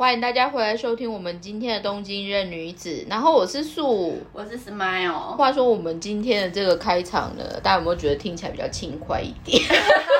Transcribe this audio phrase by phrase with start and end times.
[0.00, 3.04] 欢迎大家回来收听我们今天的东京任女子。
[3.06, 5.36] 然后我是素，我是 Smile。
[5.36, 9.62] 话说我们今天的这个开场呢，大家有没有觉得听起来比较轻快一点？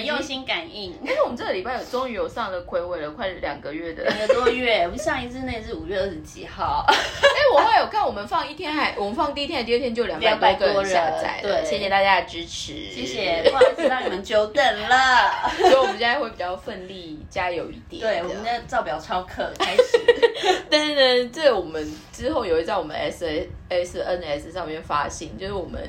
[0.00, 0.92] 望你们用心感应。
[1.02, 4.82] 因为我们这个礼拜有终于有上了暌违了快两个月的，两个多月。
[4.84, 6.84] 我们上一次那是五月二十几号。
[6.88, 11.64] 哎，我后来有看，我们放一天还，我们放第一天的第二天就两百多个人下载了。
[11.64, 13.42] 谢谢大家的支持，谢谢。
[13.50, 15.50] 不好意思让你们久等了。
[15.58, 18.02] 所以我们现在会比较奋力加油一点。
[18.02, 20.00] 对，我们的照表超课开始。
[20.70, 25.88] 但是呢，这我们之后有会在我们 S S N S 上面发行，就是我们。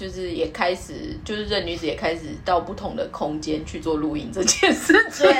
[0.00, 4.94] 就是也开始，就是任女子也开始到不同的空间去做录音这件事。
[5.18, 5.30] 对，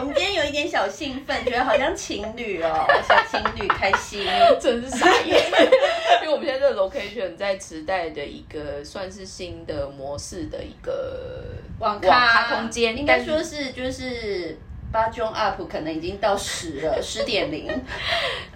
[0.00, 4.26] 我们今天有一点小兴奋，觉得好像情侣哦，小情侣开心，
[4.60, 5.40] 真是傻眼。
[6.22, 11.44] 因为我们现在这个 location 在磁带的一个算是新的模式的一个
[11.78, 14.58] 网咖空间，应该说是就是。
[14.90, 17.68] 八中 up 可能已经到十了， 十点零。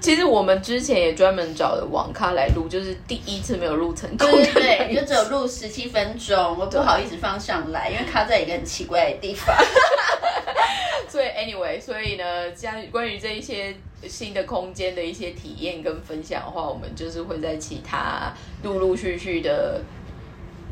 [0.01, 4.31] 其实我们之前也专门找了网咖来录，就是第一次没有录成功。
[4.31, 9.55] 对对对，就只有录十七分钟，我不好意思放上来，因为卡在一个很奇怪的地方。
[11.09, 13.75] 所以 anyway，所以呢，像关于这一些
[14.09, 19.81] 新的空间的一些体验跟分享的话，我们就是会在其他陆陆续续的。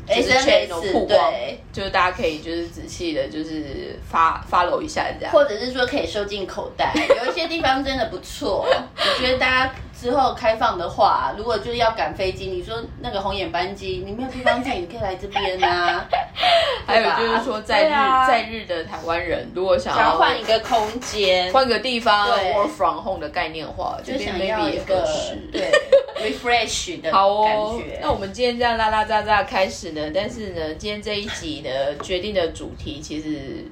[0.07, 1.33] 就是 channel 曝光，
[1.71, 9.73] 就是大家可以就是仔细的，就是发 follow 一下这样，或者是说可以收进口袋，有一些地方真的不错，我觉得大家。
[10.01, 16.03] 之后开放的话，如果就是要赶飞机，你说那个红眼班机，你没有地方坐，你可以来这边啊。
[16.87, 17.91] 还有就是说，在日
[18.27, 25.07] 在日的台湾人，如果想要换一个空间，换个地方，work from home 的概念的话，就想要一个
[25.51, 25.71] 对
[26.17, 27.79] refresh 的好哦。
[28.01, 33.63] 那我们今天这样拉拉杂杂开始呢，但是呢，今天这一集呢，决定的主题其实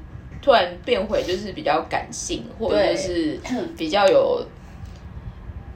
[0.44, 3.40] 突然变回就是比较感性，或者是
[3.76, 4.46] 比较有。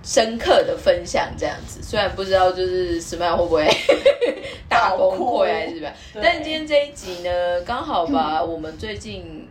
[0.03, 3.67] 深刻的分享这样子，虽然不知道就是 Smile 会不会
[4.67, 9.47] 大崩溃还是怎么样，但今天这一集呢，刚好吧我们最近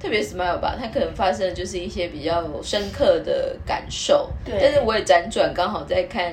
[0.00, 4.30] 特别 Smile 吧，它可能发生的就是一些比较深刻的感受。
[4.44, 6.32] 对，但是我也辗转刚好在看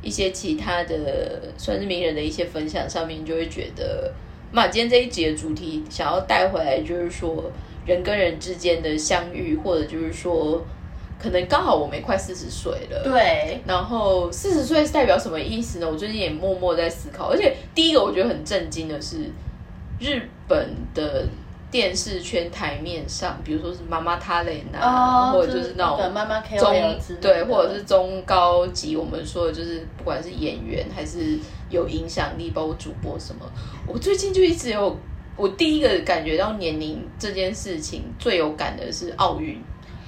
[0.00, 4.10] 一些其他的算是名人的一些分享上面，就会觉得，
[4.50, 7.52] 嘛，今天这一集的主题想要带回来，就是说
[7.84, 10.64] 人跟人之间的相遇，或者就是说。
[11.22, 13.62] 可能刚好我们也快四十岁了，对。
[13.64, 15.88] 然后四十岁是代表什么意思呢？
[15.88, 17.30] 我最近也默默在思考。
[17.30, 19.30] 而且第一个我觉得很震惊的是，
[20.00, 21.24] 日本的
[21.70, 26.74] 电视圈台面上，比如说是妈妈他雷娜，或者就是那种妈妈中
[27.20, 31.38] 对，或者是中高级，我们说的就是不管是演员还是
[31.70, 33.46] 有影响力，包括主播什么。
[33.86, 34.96] 我最近就一直有，
[35.36, 39.62] 我第一个感觉到年龄这件事情最有感的是奥运。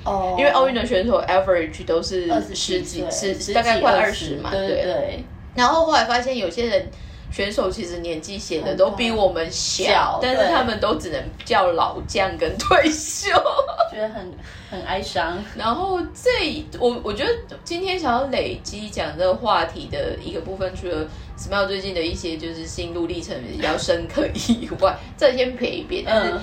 [0.04, 5.24] 哦，因为奥运的选手 average 都是十几，十大概快二十嘛，对对。
[5.54, 6.86] 然后后来发现有些人
[7.30, 13.30] 选手其实年纪写的都比我们小，但是他们都只能叫老将跟退休，
[13.90, 14.32] 觉得很
[14.70, 15.42] 很哀伤。
[15.56, 17.30] 然后这我我觉得
[17.64, 21.06] 今天想要累积讲这个话题的一个部分，除了
[21.38, 26.34] Smile 最近的一些就是心路历程比较深刻以外，这先撇一边，但是。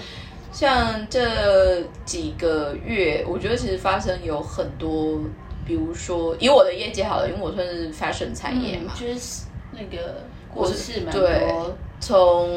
[0.52, 5.20] 像这几个月，我觉得其实发生有很多，
[5.66, 10.24] 比如说以我的业绩好了，因为我算是 fashion 产业嘛，就是那个
[10.54, 11.48] 国事嘛，对，
[12.00, 12.50] 从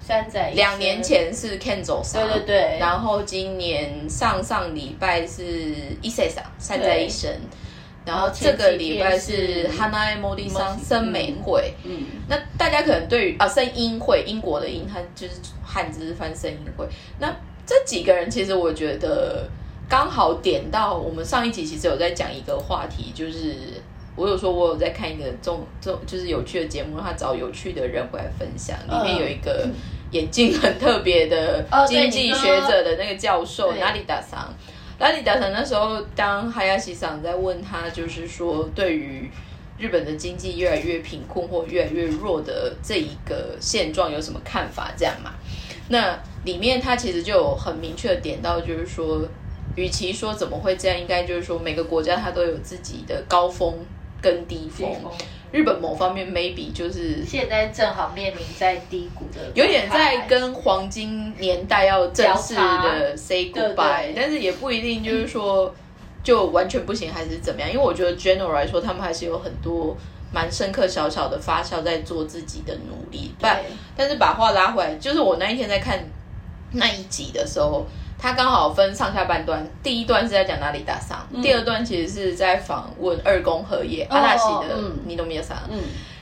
[0.00, 5.42] 山仔两年前是 Ken 走上，对对对，然后今年上上礼拜是
[6.02, 7.30] e s a 上山仔一生。
[8.04, 16.86] 然后这个礼拜是 Hana Modi 桑森美会，嗯，那大家可能对于啊声音会英国的音，它就是汉字翻声音会。
[17.18, 17.34] 那
[17.66, 19.48] 这几个人其实我觉得
[19.88, 23.56] 刚好点到我们上一集其实有在讲一个话题，就是
[24.16, 29.66] 我有说我有在看一个中中就是有趣的节目，他找有趣的人回来分享，里面有一个
[30.10, 34.52] 眼镜很特别的经济学者的那个教授哪里打桑。
[34.98, 39.28] 拉里达成那时候，当哈亚西桑在问他，就是说对于
[39.76, 44.92] 日本的经济越来越贫困或越来越弱的这一个现状有什么看法？
[44.96, 45.32] 这样嘛？
[45.88, 49.20] 那里面他其实就有很明确的点到，就是说，
[49.74, 53.74] 与其说怎么会这样，应该就是说每个国家它都有自己的高峰
[54.22, 54.88] 跟低峰。
[55.54, 65.72] 日本某方面 maybe 就是现在正好面临在低谷的，有点在跟黄金年代要正式的 say goodbye，但是也不一定就是说
[66.24, 69.96] 就完全不行还是怎么样，因为我觉得 general 来说，他们还是有很多
[70.32, 73.32] 蛮深刻小小的发酵在做自己的努力。
[73.38, 73.48] 对，
[73.96, 76.04] 但是把话拉回来，就是我那一天在看
[76.72, 77.86] 那一集的时候，
[78.24, 85.54] 它刚好分上下半段，第一段是在讲哪里打伤，第二段其实是在访问二宫和也阿拉西的尼多米亚桑。
[85.70, 85.78] 嗯，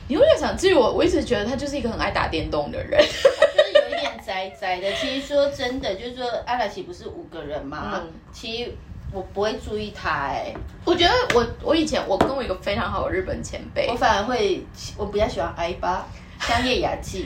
[0.09, 4.91] 尼多米亚桑，至于我，我一直觉得他就是一个很爱打电动的人，就是有一点宅宅的。
[4.95, 8.01] 其实说真的，就是说阿拉西不是五个人嘛？
[8.33, 8.71] 其实
[9.13, 10.53] 我不会注意他，哎，
[10.83, 14.61] 我觉得我我以前我跟我一个非常好的日本前辈，我反而会
[14.97, 16.05] 我比较喜欢 I 八。
[16.43, 17.25] 香叶雅纪，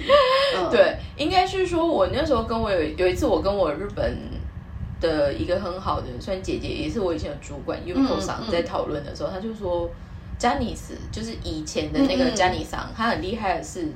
[0.69, 4.15] 对，应该是说，我那时候跟我有有一次，我跟我日本
[4.99, 9.89] 的一个很好的算姐姐，也是我以前的主管 Yuko 桑在讨论的时候，他就说，
[10.37, 13.87] 詹尼斯就是以前的那个詹尼桑，他很厉害的是，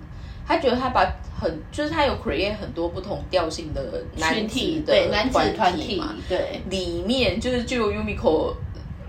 [0.48, 3.82] 他觉得他把很就是他有 create 很多不同调性的
[4.18, 8.54] 男体的男子团体嘛，对，里面就是就 Yumiko，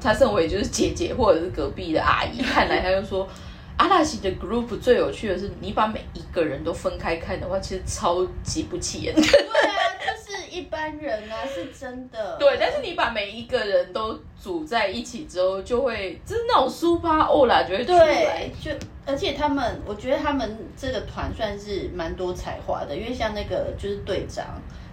[0.00, 3.28] 他身为就是姐姐或者是隔壁的阿姨，看来他就说。
[3.76, 9.14] 阿拉西的 group 最有趣的是，你把每一个人都分开看的话，其实超级不起眼。
[9.14, 12.36] 对啊，就是一般人啊， 是真的。
[12.38, 18.48] 对，但是你把每一个人都组在一起之后，就会就是那种 super 欧啦，就会出来。
[18.60, 18.70] 就
[19.04, 24.46] 而且他们，我觉得他们这个团算是蛮多才华的，因为像那个就是队长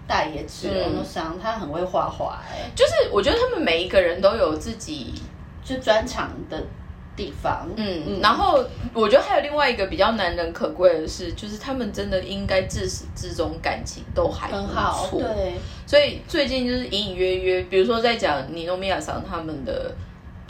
[0.08, 2.42] 大野智欧桑，他很会画画。
[2.50, 5.14] 哎，就是我觉得他们每一个人都有自己
[5.64, 6.64] 就专长的。
[7.20, 8.20] 地方，嗯，嗯。
[8.22, 8.64] 然后
[8.94, 15.56] 我觉得还有另外一个比较难能可贵的是，就是他们真的应该自始至终感情都还很好，对，
[15.86, 19.94] 所以最近就是隐隐约约，比如说在讲尼诺米亚桑他们的。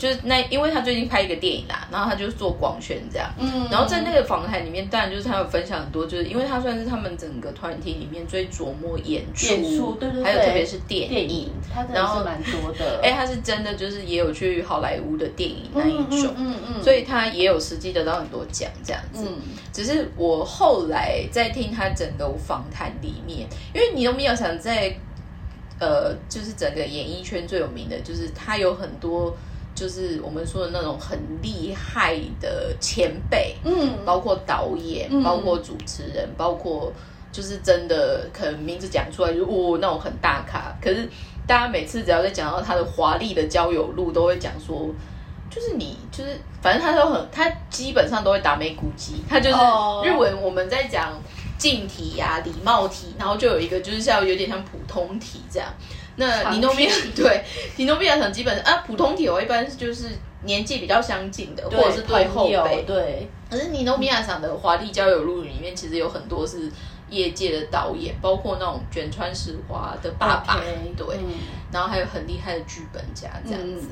[0.00, 19.36] 就是那，因为他最近拍一个电影啦，然后他就做广宣这样，嗯，然后在那个访谈里面，当然就是他有分享很多，就是因为他算是他们整个团体里面最琢磨演出，演出对对还有特别是电影，他然后蛮多的， 哎，他是真的就是也有去好莱坞的电影那一种，嗯嗯，所以他也有实际得到很多奖这样子，嗯，
[19.70, 24.90] 只是我后来在听他整个访谈里面，因为你都没有想在，
[25.78, 29.36] 呃，就是整个演艺圈最有名的就是他有很多。
[29.80, 36.92] 就是我们说的那种很厉害的前辈，嗯，包括导演，包括主持人，包括
[37.32, 40.70] 就是真的可能名字讲出来就哦那种很大咖。
[40.82, 41.08] 可是
[41.46, 44.94] 大家每次只要在讲到他的华丽的交友路，都会讲说，
[45.48, 49.56] 就是你就是反正他都很，他基本上都会打美骨鸡，他就是
[50.04, 51.18] 日文我们在讲
[51.56, 55.66] 敬体呀、礼貌体，然后就有一个就是像有点像普通体这样。
[56.20, 57.42] 那尼诺比亚 对
[57.76, 60.06] 尼诺比亚城基本上啊，普通体我一般就是
[60.44, 62.82] 年纪比较相近的，或者是对后辈。
[62.86, 66.70] 对，可是尼诺比亚城的华丽交友录里面，其实有很多是
[67.08, 70.60] 业界的导演，包括那种卷川石花的爸爸，
[70.96, 71.18] 对，
[71.72, 73.88] 然后还有很厉害的剧本家这样子。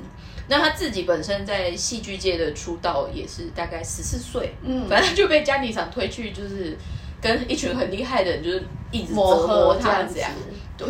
[0.50, 6.76] 那他自己本身在戏剧界的出道也是大概十四岁，嗯，反正就被家里厂推去，就是
[7.20, 10.31] 跟一群很厉害的人，就是一直折磨他这样。
[10.76, 10.87] 对，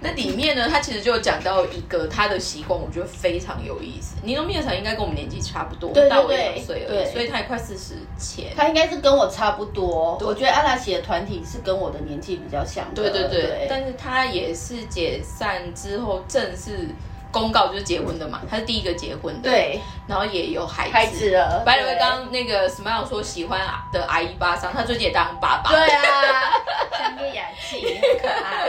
[0.00, 4.14] 那里面呢，他其实就讲到一个他的习惯，我觉得非常有意思。
[4.22, 8.52] 尼诺米尔场应该跟我们年纪差不多，大我两岁而已，所以他也快四十前。
[8.56, 10.16] 他应该是跟我差不多。
[10.20, 12.86] 我觉得阿拉奇的团体是跟我的年纪比较像。
[12.94, 16.88] 对对对，但是他也是解散之后正式。
[17.32, 21.62] 公告就是结婚的嘛，他是第一个结婚的，对，然后也有孩子，孩子了。
[21.64, 26.52] 白了，刚刚那个 Smile 说喜欢的阿姨巴桑，他最近也当爸爸，对啊，
[26.98, 28.68] 像叶雅气，很可爱。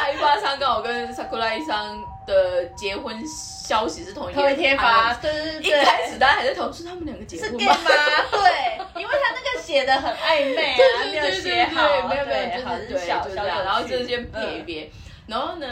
[0.00, 7.58] 阿姨巴桑刚好跟 Sakura 一桑的结婚消息是同一天发，对对对，一开始大家还在讨论是他们两个结婚吗？
[8.30, 10.76] 对，因为他那个写的很暧昧啊，
[11.10, 14.90] 没有写好，没有没有，就是小小的，然后就先撇一撇，
[15.26, 15.66] 然后呢？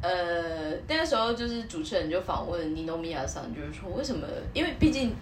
[0.00, 4.26] 呃，那个时候就是主持人就访问尼诺米亚桑，就是说为什么？
[4.52, 5.16] 因为毕竟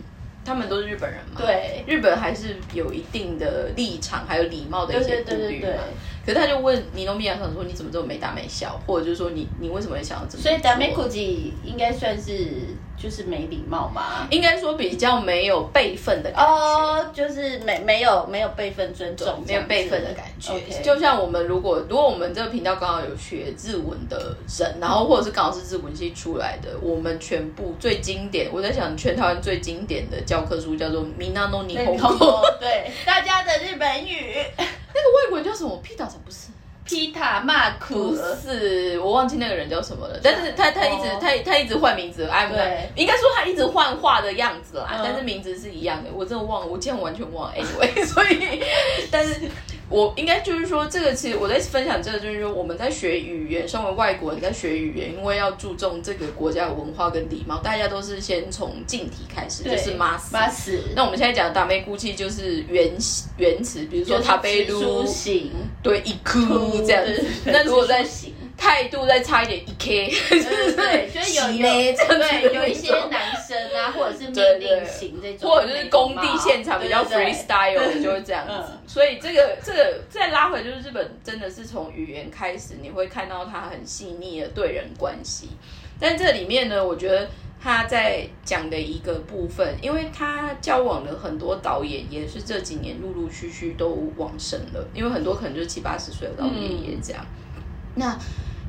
[0.44, 5.82] 他们都是日本人嘛，对，日本还是有一定的立场还有礼貌的一些顾虑嘛。
[6.26, 8.78] 可是他就问尼诺米亚桑说：“你怎么这么没大没小？
[8.84, 12.74] 或者就是说你你为什么会想要这么？”所以达美库吉应该算是。
[12.98, 20.58] 就是没礼貌嘛，应该说比较没有辈分的感觉，哦，就是没没有没有辈分尊重，没有辈分的感觉。
[20.82, 32.08] 就像我们如果如果我们这个频道刚好有学日文的人，然后或者是刚好是日文系出来的，我们全部最经典，我在想全台湾最经典的教科书叫做《Minano Nihongo》，
[32.58, 34.36] 对，大家的日本语。
[34.96, 35.76] 那个外国人叫什么？
[35.82, 36.48] 皮塔才不是。
[36.84, 48.62] 皮塔马库是我忘记那个人叫什么了，但是他他一直他他一直换名字，哎，对应该说他一直换画的样子啦，但是名字是一样的，我真的忘了，我竟然完全忘了，anyway，所以，
[49.10, 49.34] 但是。
[49.88, 60.78] 我应该就是说，这个其实我在分享这个，就是说我们在学语言，身为外国人在学语言，因为要注重这个国家的文化跟礼貌，大家都是先从近体开始，就是 mas mas。
[60.94, 62.92] 那我们现在讲的打妹估计就是原
[63.36, 65.52] 原词，比如说塔贝鲁，形，
[65.82, 67.24] 对，一哭这样子。
[67.46, 68.04] 那如果在
[68.56, 70.10] 态度再差一点一 K，
[70.74, 71.58] 对，就是有有
[72.18, 78.72] 对有一些男生啊，或者是命令型这种，或者就是工地现场比较 freestyle 就会这样子。
[78.86, 85.50] 所以这个这个再拉回就是日本真的是从语言开始，你会看到他很细腻的对人关系。
[86.00, 87.28] 但这里面呢，我觉得
[87.62, 97.24] 他在讲的一个部分，因为他交往的很多导演也是这几年陆陆续续都往生了，因为很多可能就是七八十岁的老爷爷这样。
[97.98, 98.14] 那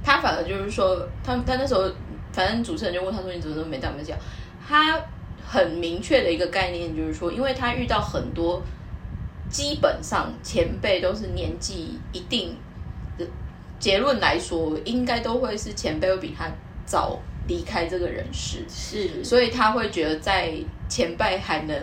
[0.07, 1.83] 他反而就是说，他他那时候，
[2.31, 4.17] 反正主持人就问他说：“你怎么都没这么讲？”
[4.65, 4.97] 他
[5.45, 8.63] 很明确的一个概念就是说，因为他遇到很多
[9.49, 12.55] 基本上前辈都是年纪一定
[13.17, 13.27] 的，
[13.79, 16.49] 结论来说，应该都会是前辈会比他
[16.85, 20.53] 早离开这个人世，是，所以他会觉得在
[20.87, 21.77] 前辈还能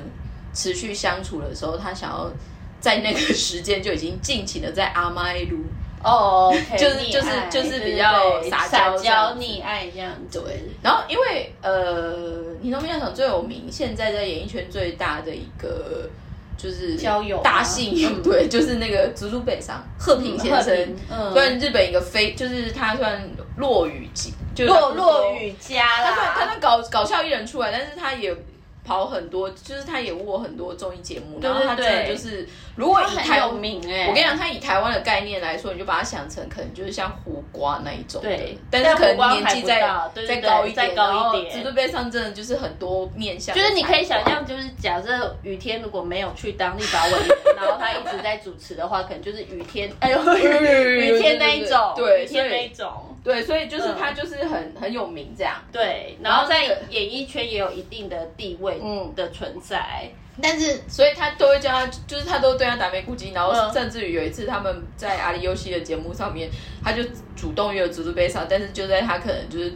[0.54, 2.32] 持续相处的时候，他想要
[2.80, 5.58] 在那个时间就已经尽情的在阿妈路。
[6.04, 10.38] 哦，就是就是就是比较撒娇溺爱这样子。
[10.38, 12.14] 对，然后因为呃，
[12.60, 16.08] 你都没有想最有名，现在在演艺圈最大的一个
[16.58, 28.36] 就是交友大信用， 对，就是那个竹竹北上贺平先生，嗯，虽然日本一个非，就是他算落雨级就落落雨家啦，他他算搞搞笑艺人出来，但是他也。
[28.84, 39.80] 跑很多，就是他也握很多综艺节目，然后他真的就是，如果以台，有名哎，我跟你讲，他以台湾的概念来说，你就把它想成可能就是像胡瓜那一种，对，但是可能年纪再
[40.26, 52.92] 再高一点，再高一点，紫竹杯上真的就是很多面向，就是你可以想象，就是假设雨天如果没有去当立法委员，然后他一直在主持的话，可能就是雨天，哎呦，雨天那一种，对，雨天那一种。
[53.24, 55.56] 对，所以就是他就是很很有名这样。
[55.72, 58.78] 对，然后在演艺圈也有一定的地位
[59.16, 60.08] 的存在，
[60.40, 66.50] 但是所以他都会叫他，就是他都对他打没顾忌，然后甚至于有一次他们在阿里游戏的节目上面，
[66.84, 67.02] 他就
[67.34, 69.72] 主动约了竹竹杯上，但是就在他可能就是。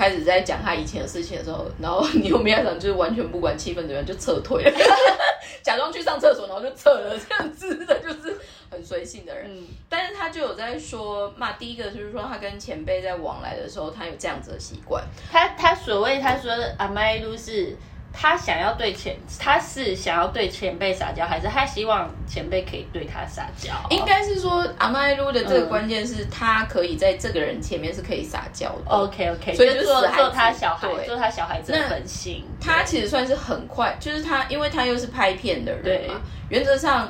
[0.00, 4.72] 开始在讲他以前的事情的时候，然后 你有没有想就是完全不管气氛怎么样就撤退了，
[5.60, 8.34] 假装去上厕所，然后就撤了这样子的，就是
[8.70, 9.44] 很随性的人。
[9.46, 15.04] 嗯，但是他就有在说，嘛，第一个就是说他跟前辈在往来的时候，他有这样子的习惯。
[15.30, 17.76] 他他所谓他说阿麦路是。
[18.12, 23.70] 他想要对前，他是想要对前辈撒娇，还是他希望前辈可以对他撒娇？
[23.90, 28.90] 应该是说阿麦路的这个关键是他可以在这个人前面是可以撒娇的。
[28.90, 32.44] OK OK，所以就做做他小孩，做他小孩子的本性。
[32.60, 37.08] 他其实算是很快，就是他，因为他又是拍片的人嘛，原则上。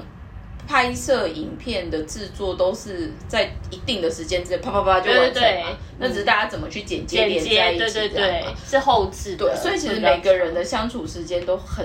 [0.70, 11.84] 拍摄影片的制作都是在一定的时间之内啪啪啪就完成嘛，那只是大家怎么去剪接连在一起对对，是后置对，所以其实每个人的相处时间都很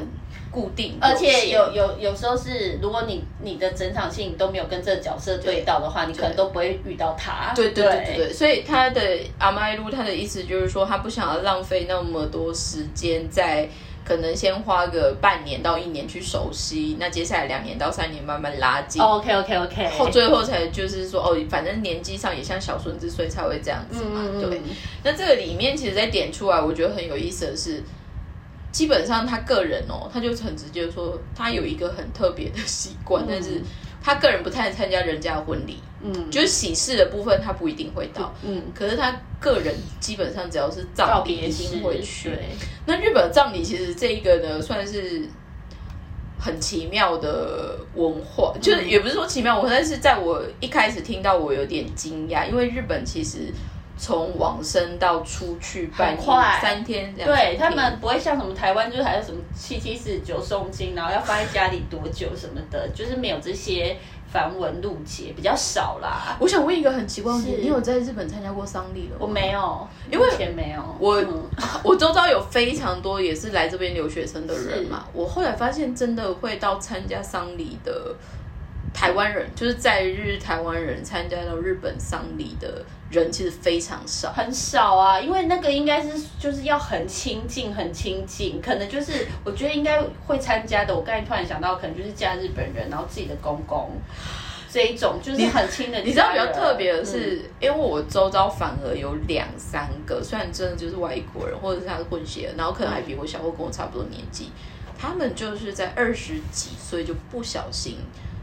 [0.51, 7.55] 固定，而且有有有时候是，如果你你的整场戏你都没有跟这个角色对到的话，你可能都不会遇到他。
[7.55, 9.01] 对对对对对，所以他的
[9.39, 13.67] 阿麦路他的意思就是说，他不想要浪费那么多时间在。
[14.05, 19.01] 可能先花个半年到一年去熟悉，那接下来两年到三年慢慢拉近。
[19.01, 24.23] OK OK OK，后最后才就是说哦，反正年纪上也像小孙子，所以才会这样子嘛。
[24.39, 24.61] 对，
[25.03, 27.83] 那这个里面其实在点出来，我觉得很有意思的是，
[28.71, 33.61] 基本上他个人哦，他就很直接说，他有一个很特别的习惯，但是。
[34.07, 42.37] 他个人不太参加人家的婚礼，嗯，就是喜事的部分他不一定会到，嗯，可是他个人基本上只要是葬礼一定会去。
[42.85, 45.27] 那日本葬礼其实这一个呢，算是
[46.39, 53.51] 很奇妙的文化，就是也不是说奇妙文化，但是在我一开始听到我有点惊讶，因为日本其实。
[53.97, 56.17] 从往生到出去办
[56.61, 63.95] 三天，对他们不会像什么台湾，就是还有什么七七四十九诵经，然后要放在家里多久什么的，就是没有这些
[64.31, 66.35] 繁文缛节，比较少啦。
[66.39, 69.17] 我想问一个很奇怪的问题：你有在日本参加过丧礼了？
[69.19, 70.81] 我没有，因为前没有。
[70.99, 71.23] 我
[71.83, 78.15] 我周遭有非常多也是来这边留学生的人嘛，我后来发现真的会到参加丧礼的。
[78.93, 82.81] 台湾人就是在日台湾人参加到日本丧礼的
[83.15, 90.95] 人其实非常少，很少啊，因为那个应该是就是要很亲近，很亲近，可能就是我觉得应该会参加的。
[90.95, 93.89] 我刚才突然想到，可能就是嫁日本人，然后自己的公公
[94.69, 95.99] 这一种，就是很亲的。
[96.01, 104.51] 你知道比较特别的是，因为我周遭反而有两三个，虽然真的就是外国人，或者是他是混血，然后可能还比我小，或跟我差不多年纪，
[104.97, 107.97] 他们就是在二十几岁就不小心。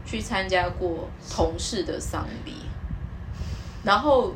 [0.05, 2.53] 去参加过同事的丧礼，
[3.83, 4.33] 然后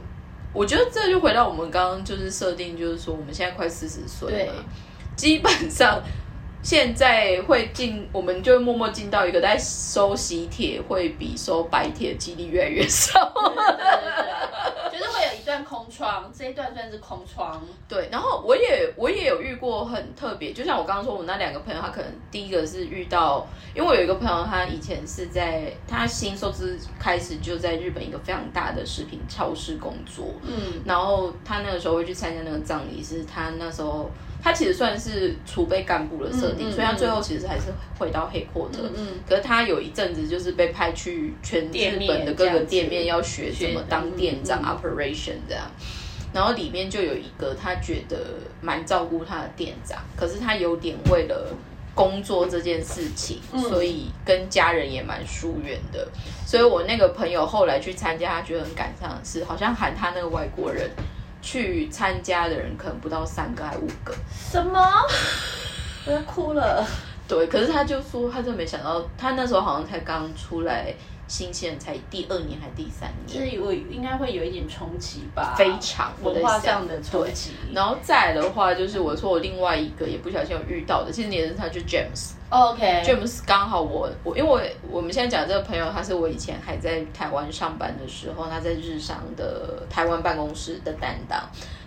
[0.54, 4.54] 我觉得这就回到我们刚刚就是设定，就是说我们现在快四十岁了，
[5.16, 6.02] 基本上
[6.64, 13.76] 现在会进，我们就默默进到一个在收喜帖会比收白帖几率越来越少，对对
[14.92, 17.60] 对，就是会有一段空窗，这一段算是空窗。
[17.88, 34.12] 对，然后我也我也有遇过很特别，就像我刚刚说，我那两个朋友，他可能第一个是遇到，因为我有一个朋友，他以前是在他新收资开始就在日本一个非常大的食品超市工作，嗯，然后他那个时候会去参加那个葬礼，是他那时候。
[34.48, 37.66] 他其实算是储备干部的设定，所以他最后其实还是
[38.00, 38.90] 回到黑阔特。
[38.96, 45.70] 嗯，可是他有一阵子就是被派去全日本的各个店面要学怎么当店长，operation 这样。
[46.34, 48.18] 然后里面就有一个他觉得
[48.62, 51.54] 蛮照顾他的店长，可是他有点为了
[51.94, 56.08] 工作这件事情，所以跟家人也蛮疏远的。
[56.46, 60.90] 所以我那个朋友后来去参加，他觉得很感伤的是，好像喊他那个外国人。
[61.48, 64.14] 去参加的人可能不到三个还五个，
[64.52, 64.86] 什么？
[66.06, 66.86] 我要哭了。
[67.26, 70.94] 对，可是他就说，他真没想到，他那时候好像才刚出来。
[71.30, 77.52] 新鲜才第二年还第三年，就是我应该会有一点冲击吧，非常文化上的冲击。
[77.74, 82.32] 然后再的话，就是我说我另外一个也不小心有遇到的，其实也是他，就 James。
[82.50, 84.62] OK，James 刚好我我因为我
[84.98, 91.42] 我们现在讲这个朋友，他是我以前还在台湾上班的时候，他在日商的台湾办公室的担当。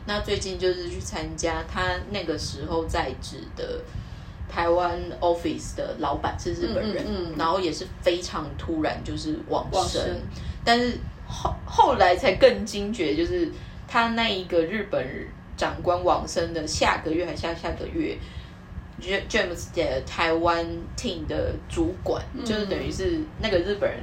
[0.07, 3.81] 那最近就是去参加他那个时候在职的。
[4.53, 7.07] 台湾 office 的老板是日本人，
[7.39, 10.03] 然后也是非常突然就是往生，
[10.65, 13.49] 但是后后来才更惊觉，就是
[13.87, 15.07] 他那一个日本
[15.57, 18.19] 长官往生的下个月还下下个月
[19.01, 20.67] ，James 的台湾
[20.97, 23.99] team 的主管，就是等于是那个日本人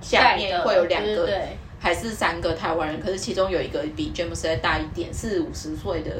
[0.00, 1.28] 下面会有两个
[1.80, 6.10] 还是三个台湾人，可是其中有一个比 James 再大一点，四五十岁的。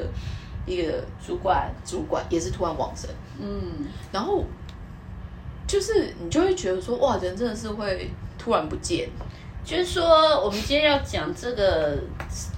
[0.65, 0.93] 一个
[1.27, 3.11] 主管，主管也是突然往生，
[3.41, 4.45] 嗯，然后
[5.67, 8.09] 就是你就会觉得说，哇，人真的是会
[8.39, 9.09] 突然不见。
[9.65, 11.99] 就是说，我们今天要讲这个，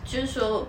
[0.05, 0.69] 就是说，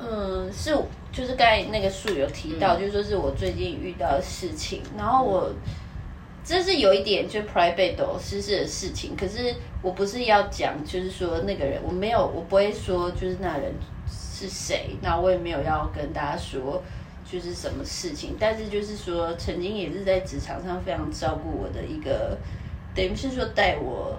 [0.00, 0.76] 嗯，是
[1.12, 5.52] 就是刚才那个树有提到，就是说是我最近遇到的事情，然后我
[6.44, 13.72] 这是有一点就 private 私事的事情，可是我不是要讲，就是说那个人，我没有，我不会说就是那人。
[14.42, 14.96] 是谁？
[15.02, 16.82] 那我也没有要跟大家说，
[17.30, 18.38] 就是什么事情。
[18.40, 22.38] 但是就是说，曾经也是在职场上非常照顾我的一个，
[22.94, 24.18] 等于是说带我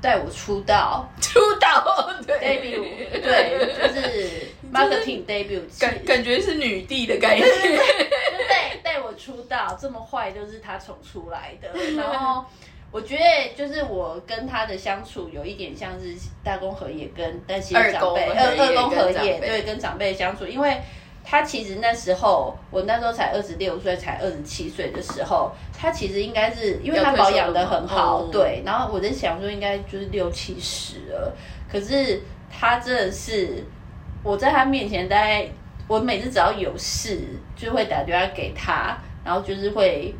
[0.00, 2.82] 带我出道，出道，debut，
[3.22, 4.39] 对，就是
[4.72, 12.44] marketing debut，感感觉是女帝的概念，就带带我出道，这么坏都是他宠出来的，然后。
[12.92, 13.22] 我觉得
[13.54, 20.76] 就是我跟他的相处有一点像是大公和也跟但其实长辈二二公和也对跟长辈相处，因为
[21.22, 31.32] 他其实那时候我那时候才二十六岁，才二十七岁的时候，他其实应该是因为他保养的很好，对，然后我在想说应该就是六七十了，
[31.70, 33.64] 可是他真的是
[34.22, 35.48] 我在他面前，大概
[35.88, 37.20] 我每次只要有事
[37.56, 40.14] 就会打电话给他，然后就是会。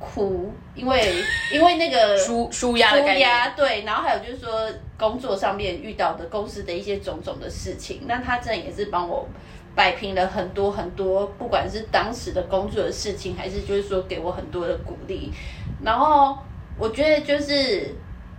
[0.00, 1.12] 哭，因为
[1.52, 4.48] 因为那个舒舒压舒压对，然后还有就是说
[4.96, 9.28] 工作上面遇到的公司的一些种种的事情，那他真的也是帮我
[9.74, 15.32] 摆平了很多很多，不管是当时的工作的事情，还是就是说给我很多的鼓励。
[15.82, 16.38] 然后
[16.78, 17.92] 我觉得就是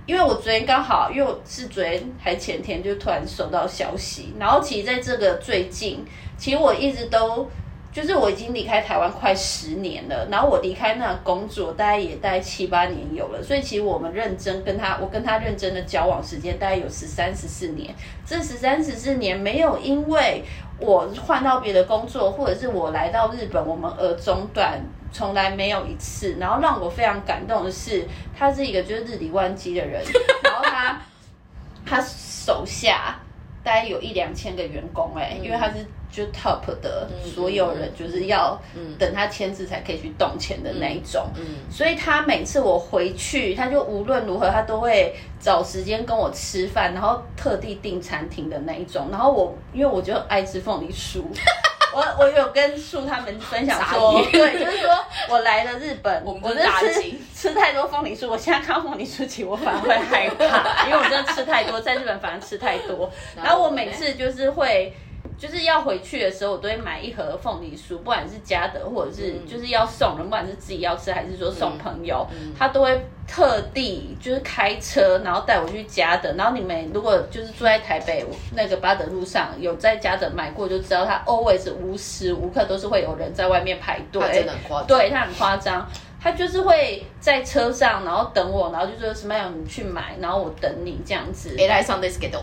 [0.10, 6.04] 因为我昨天刚好，因为我是昨天还前天就突然收到消息，然后其实在这个最近，
[6.36, 7.48] 其实我一直都。
[7.92, 17.92] 就是我已经离开台湾快十年了，然后我离开那工作大概也大概七八年有了，所以其实我们认真跟他，我跟他认真的交往时间大概有十三十四年。
[18.24, 20.44] 这十三十四年没有因为
[20.80, 24.80] 我换到别的工作，或者是我来到日本，我们而中断，
[25.12, 26.38] 从来没有一次。
[26.40, 28.06] 然后让我非常感动的是，
[28.38, 30.04] 他是一个就是日理万机的人，
[30.44, 31.02] 然后他
[31.86, 33.20] 他手下
[33.64, 35.86] 大概有一两千个员工，哎，因为他是。
[36.12, 38.60] 就 top 的所有人就是要
[38.98, 41.30] 等他签字才可以去动钱的那一种，
[41.70, 49.10] 所以他每次我回去，他就无论如何他都会找时间跟我吃饭，然后特地订餐厅的那一种。
[49.12, 51.22] 然后我因为我就爱吃凤梨酥，
[51.94, 63.12] 我我有跟树他们分享说，对，就是说我来了日本，我们吃吃太多凤梨酥，我现在看凤梨酥起我反而会害怕，因为我真的吃太多，在日本反而吃太多。
[63.36, 64.94] 然后我每次就是会。
[65.40, 76.34] 就是要回去的时候，我都会买一盒凤梨酥，不管是嘉德或者是就是要送人，不管是自己要吃还是说送朋友，他都会特地就是开车，然后带我去嘉德。
[76.34, 85.90] 然后你们如果就是住在台北那个巴德路上，有在嘉德买过，就知道他 always 无时无刻都是会有人在外面排队，真的很夸张，对他很夸张。
[86.22, 91.56] 他就是会在车上，然后等我，然后就说：“Smile，你去买，然后我等你这样子。
[91.68, 92.40] 来上 this 给对，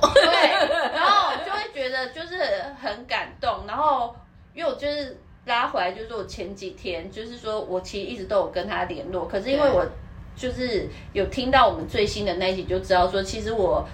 [0.95, 2.37] 然后就会觉得就是。
[2.81, 3.65] 很感动。
[3.67, 4.15] 然后
[4.55, 9.85] 因为我就是拉回来，就是我前几天就是说我其实一直都有跟他联络，可是因为我
[10.37, 13.87] 就是有听到我们最新的那一集，就知道说其实我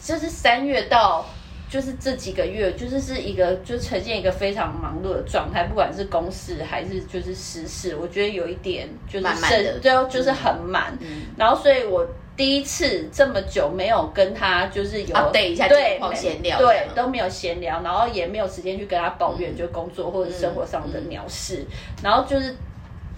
[0.00, 1.24] 就是三月到。
[1.68, 10.96] 就是这几个月，就是是一个就呈现一个非常忙碌的状态，不管是公事还是就是私事，我觉得有一点就是是对，就是很满。
[11.36, 21.64] 然后，所以我第一次这么久没有跟他就是有对一下对闲聊，对都没有闲聊，然后也没有时间去跟他抱怨就工作或者生活上的鸟事。
[22.02, 22.54] 然后就是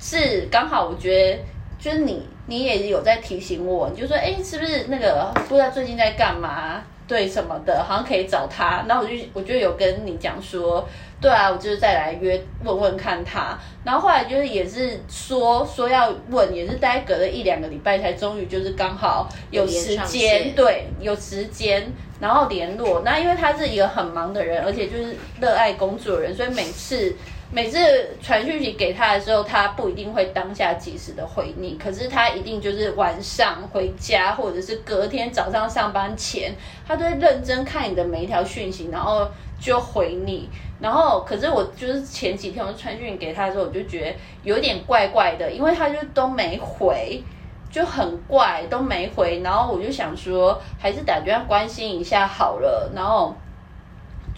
[0.01, 1.39] 是刚好，我觉得
[1.79, 6.83] 就是你你也有在提醒我，你就说哎，是不是那个不知道最近在干嘛？
[7.09, 8.85] 对什么的，好像可以找他。
[8.87, 10.87] 然后我就我就有跟你讲说，
[11.21, 13.59] 对啊，我就是再来约问问看他。
[13.83, 21.91] 然后后来就是也是说说要问，也是大概隔了一两个礼拜才终于就是刚好有时间，对，有时间，
[22.21, 23.01] 然后联络。
[23.05, 27.17] 那因为他是一个很忙的人，而且就是热爱工作的人，所以每次。
[27.51, 27.79] 每次
[28.21, 36.53] 传讯息给他的时候，他不一定会当下及时的回你，可是他一定就是晚上回家，或者是隔天早上上班前，
[36.87, 39.27] 他都会认真看你的每一条讯息，然后
[39.59, 40.47] 就回你。
[40.79, 47.23] 然后，可是我就是前几天我传讯给他的时候，我就觉得有点怪怪的，因为他就都没回，
[47.71, 49.41] 就很怪，都没回。
[49.43, 52.93] 然后我就想说，还是打电话关心一下好了。
[52.95, 53.35] 然后。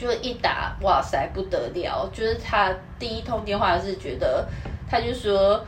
[0.01, 2.09] 就一打，哇塞，不得了！
[2.11, 4.49] 就是他第一通电话是觉得，
[4.89, 5.63] 他就说，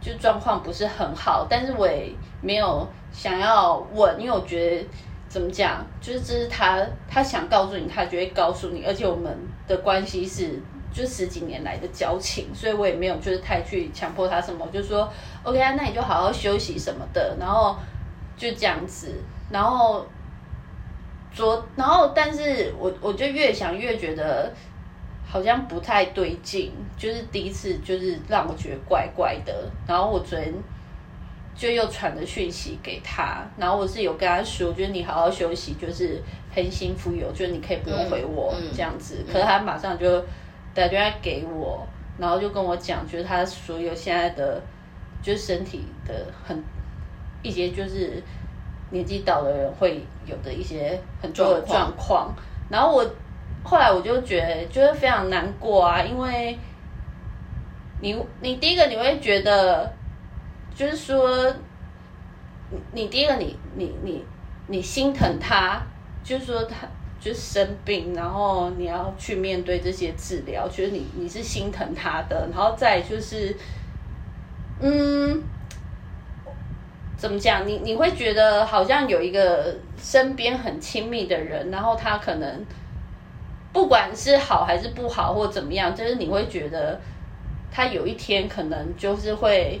[0.00, 4.86] 就状况不是很好，但是我也没有想要问，因为我觉得
[5.28, 17.76] 怎么讲，就是这是他他想告诉你，他就会告诉你，而且我们的关系是就十几年来的交情，所以我也没有就是太去强迫他什么，就说 OK 啊，那你就好好休息什么的，然后
[18.36, 20.06] 就这样子，然后。
[21.34, 24.52] 昨，然后，但是我我就越想越觉得
[25.26, 29.68] 好像不太对劲，就是第一次就是让我觉得怪怪的。
[29.86, 30.54] 然后我昨天
[31.56, 36.22] 就又传了讯息给他，然后我是有跟他说，就是你好好休息，就是
[36.54, 39.24] 很幸福有，就是你可以不用回我这样子。
[39.26, 40.24] 可是他马上就
[40.72, 41.84] 打电话给我，
[42.16, 44.62] 然后就跟我讲，就是他所有现在的
[45.20, 46.62] 就是身体的很
[47.42, 48.22] 一些就是。
[48.94, 52.32] 年纪到的人会有的一些很多的状况，
[52.70, 53.04] 然后我
[53.64, 56.56] 后来我就觉得觉得非常难过啊，因为
[58.00, 59.92] 你你第一个你会觉得
[60.76, 61.52] 就是说，
[62.92, 64.24] 你第一个你你你
[64.68, 65.82] 你心疼他，
[66.22, 66.86] 就是说他
[67.18, 73.56] 就是生病，然后你要去面对这些治疗，觉得你你是心疼他的，然后再就是
[74.78, 75.42] 嗯。
[77.16, 77.66] 怎么讲？
[77.66, 82.64] 你你会觉得好像有一个身边很亲密的人，然后他可能
[83.72, 87.00] 不管是好还是不好或怎么样，就是你会觉得
[87.70, 89.80] 他有一天可能就是会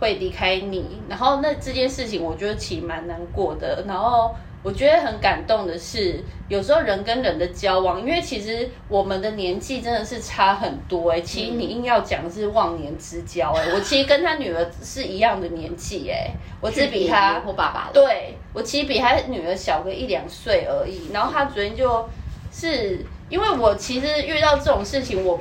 [0.00, 4.34] 会离开你，然后那这件事情我觉得其实蛮难过的，然后。
[4.64, 11.20] 我觉得很感动的是，有时候人跟人的交往，因为其实我们的年纪真的是差很多哎。
[11.20, 16.30] 其实你硬要讲是忘年之交哎，我其实跟他女儿是一样的年纪哎，
[16.62, 21.12] 我只比他我爸爸对我其实比他女儿小个一两岁而已。
[21.12, 22.08] 然后他昨天就
[22.50, 25.38] 是因为我其实遇到这种事情我。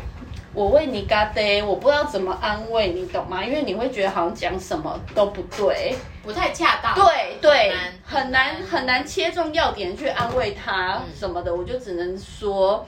[0.55, 3.43] 我为你嘎呆，我不知道怎么安慰你，懂吗？
[3.43, 6.95] 因为你会觉得好像讲什么都不对，不太恰当。
[6.95, 12.85] 对对，很难很难切中要点去安慰他什么的，我就只能说，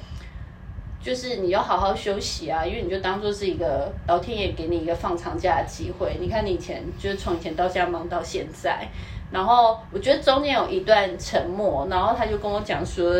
[1.01, 6.17] 就是你要好好休息啊，因为你就当做是一个老天爷给你一个放长假的机会。
[6.19, 8.87] 你看你以前就是从以前到现在忙到现在，
[9.31, 13.13] 然后我觉得中间有一段沉默，然后他就跟我讲说：“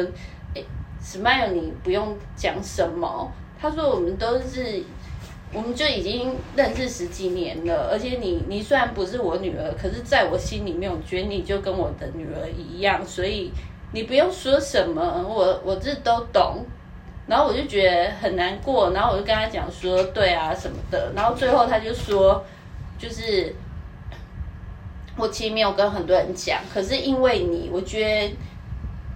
[0.56, 0.62] 哎
[1.04, 4.84] ，Smile，你不用讲什么。”他说：“我们都是，
[5.56, 7.90] 我们就已经认识十几年了。
[7.90, 13.04] 而且你，你虽然不是我女儿，可是在我心里面，我觉得你就跟我的女儿一样。
[13.06, 13.52] 所以
[13.94, 16.66] 你不用说什么，我我这都懂。
[17.26, 18.92] 然后我就觉得很难过。
[18.92, 21.12] 然后我就跟他讲说，对啊什么的。
[21.16, 22.44] 然后最后他就说，
[23.00, 23.56] 就是
[25.18, 28.36] 我其实没有跟很多人讲，可是因为你，我觉得。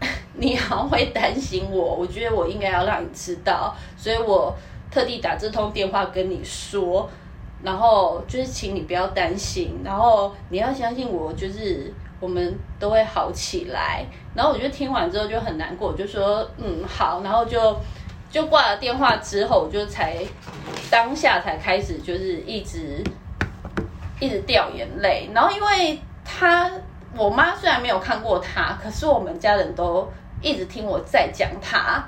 [0.42, 4.56] ”你好像会担心我，我觉得我应该要让你知道，所以我
[4.92, 7.10] 特地打这通电话跟你说，
[7.64, 14.06] 然后就是请你不要担心，然后你要相信我，就是我们都会好起来。
[14.34, 17.78] 然后我就听完之后就很难过，就说嗯好，然后就
[18.30, 20.18] 就挂了电话之后，我就才
[20.90, 23.04] 当下才开始就是一直
[24.20, 25.30] 一直掉眼泪。
[25.34, 26.72] 然后因为他
[27.16, 30.08] 我妈虽然没有看过他，可是我们家人都。
[30.42, 32.02] 一直听我在讲他，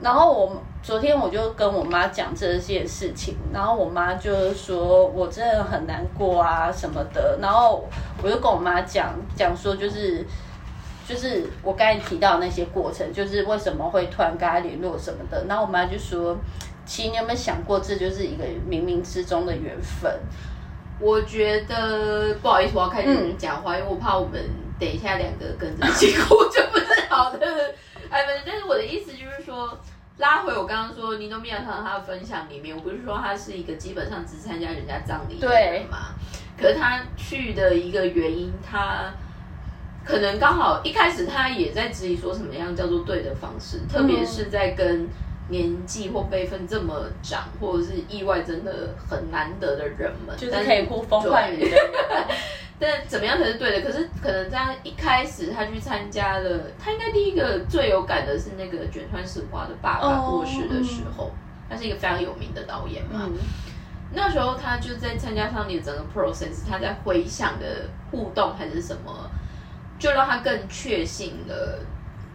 [0.00, 7.86] 然后我昨天我就跟我妈讲这些事情，然后我妈就说我真的很难过啊什么的，然后
[8.22, 10.24] 我就跟我妈讲讲说就是
[11.06, 16.36] 就是我刚才提到那些过程，就是为什么会突然跟她联络什么的，然后我妈就说，
[16.86, 20.18] 其实你有没有想过，这就是一个冥冥之中的缘分。
[21.00, 24.42] 我觉得不好意思，我要开始讲话，因为我怕我们
[24.80, 27.46] 等一下两个跟着一起哭就不是好的。
[28.10, 29.78] 哎，不是，但是我的意思就是说，
[30.18, 36.14] 拉回我刚刚说尼诺米亚他他的分享里面，我不是说他是一个基本上只参加人家葬礼的人嘛？
[36.60, 39.12] 可是他去的一个原因，他
[40.04, 45.08] 可能刚好一开始他也在质疑说什么样叫做对的方式，特别是在跟。
[45.50, 51.76] 年纪或辈分这么长，或者是意外真的很难得的人们，就是可以呼风唤雨的。
[52.80, 53.86] 但怎么样才是对的？
[53.86, 61.32] 可是可能在一开始他去参加了，他应该第一个最有感的是那个卷川史花的爸爸过世的时候，
[61.68, 63.28] 他是一个非常有名的导演嘛。
[64.12, 69.30] 那时候他就在参加上你的整个 process，他在回想的互动还是什么，
[69.98, 71.80] 就让他更确信了。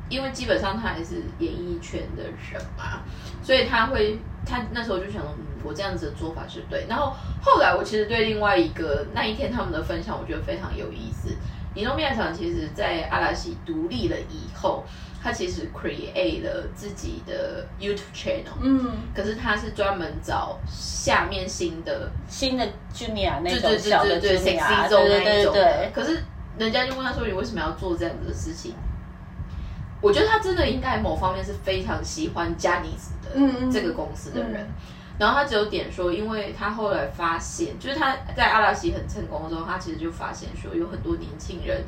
[0.10, 3.02] 因为基本上他还是演艺圈的人嘛，
[3.42, 5.24] 所以他会，他那时候就想，
[5.64, 6.86] 我这样子的做法是对。
[6.88, 11.30] 然后后来我其实对另外一个那一天他们的分享，我觉得非常有意思。
[11.76, 14.84] 尼诺米亚场其实在阿拉西独立了以后，
[15.24, 26.24] 他其实 create 了自己的 YouTube channel，嗯，可是他是专门找下面新的新的 Junior 那种小的 Junior，对对对，可是
[26.60, 28.76] 人家就问他说，你为什么要做这样子的事情？
[30.00, 34.68] 我觉得他真的应该某方面是非常喜欢加尼斯的这个公司的人，
[35.24, 41.82] 然后他只有点说，因为他后来发现，就是他在阿拉西很成功的时候，他其实就发现说，有很多年轻人。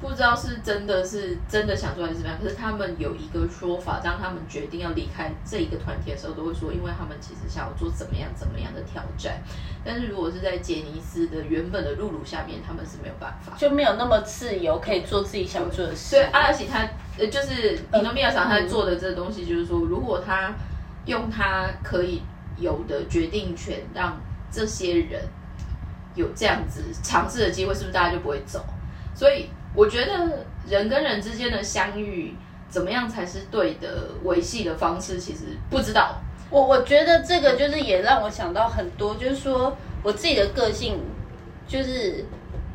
[0.00, 9.40] 不知道是真的是真的想做还是怎么样，可是他们有一个说法，当他们决定要离开这一个团体的时候，都会说，因为他们其实想要做怎么样怎么样的挑战。
[9.84, 16.16] 但是如果是在杰尼斯的原本的露露下面，他们是没有办法，就没有那么自由，可以做自己想做的事。
[16.16, 16.86] 所以阿拉西他
[17.18, 20.52] 呃，就是伊诺米亚厂他做的这个东西，就是说，如果他
[21.06, 22.20] 用他可以
[22.58, 25.22] 有的决定权，让这些人
[26.14, 28.64] 有这样子尝试的机会，是不是大家就不会走？
[29.14, 29.48] 所以。
[29.76, 32.32] 我觉得人跟人之间的相遇，
[32.68, 35.18] 怎么样才是对的维系的方式？
[35.18, 36.20] 其实不知道。
[36.48, 41.00] 我我觉得这个就是也让我想到很多，就是说我自己的个性
[41.66, 42.24] 就是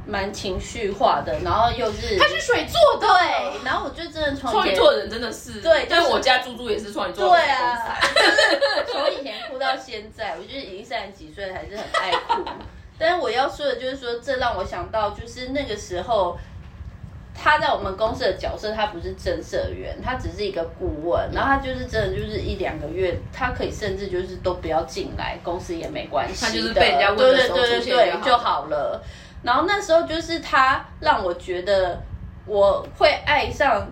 [0.09, 3.63] 蛮情绪化的，然后又是他是水做的，对。
[3.63, 7.97] 然后我就真的从创意做人真的是对，但我家猪猪也是创意做的，对啊。
[8.87, 12.43] 从以前哭到现在，我觉得已经三十几岁还是很爱哭。
[12.97, 16.37] 但是我要说的就是说，这让我想到就是那个时候。
[17.41, 21.29] 他在我们公司的角色，他不是正社员，他只是一个顾问。
[21.31, 29.01] 然后他就是真的就是一两个月，他可以甚至就是都不要进来公司也没关系他就是被人家问的时候出现就好了。
[29.41, 32.02] 然后那时候就是他让我觉得
[32.45, 33.88] 我会爱上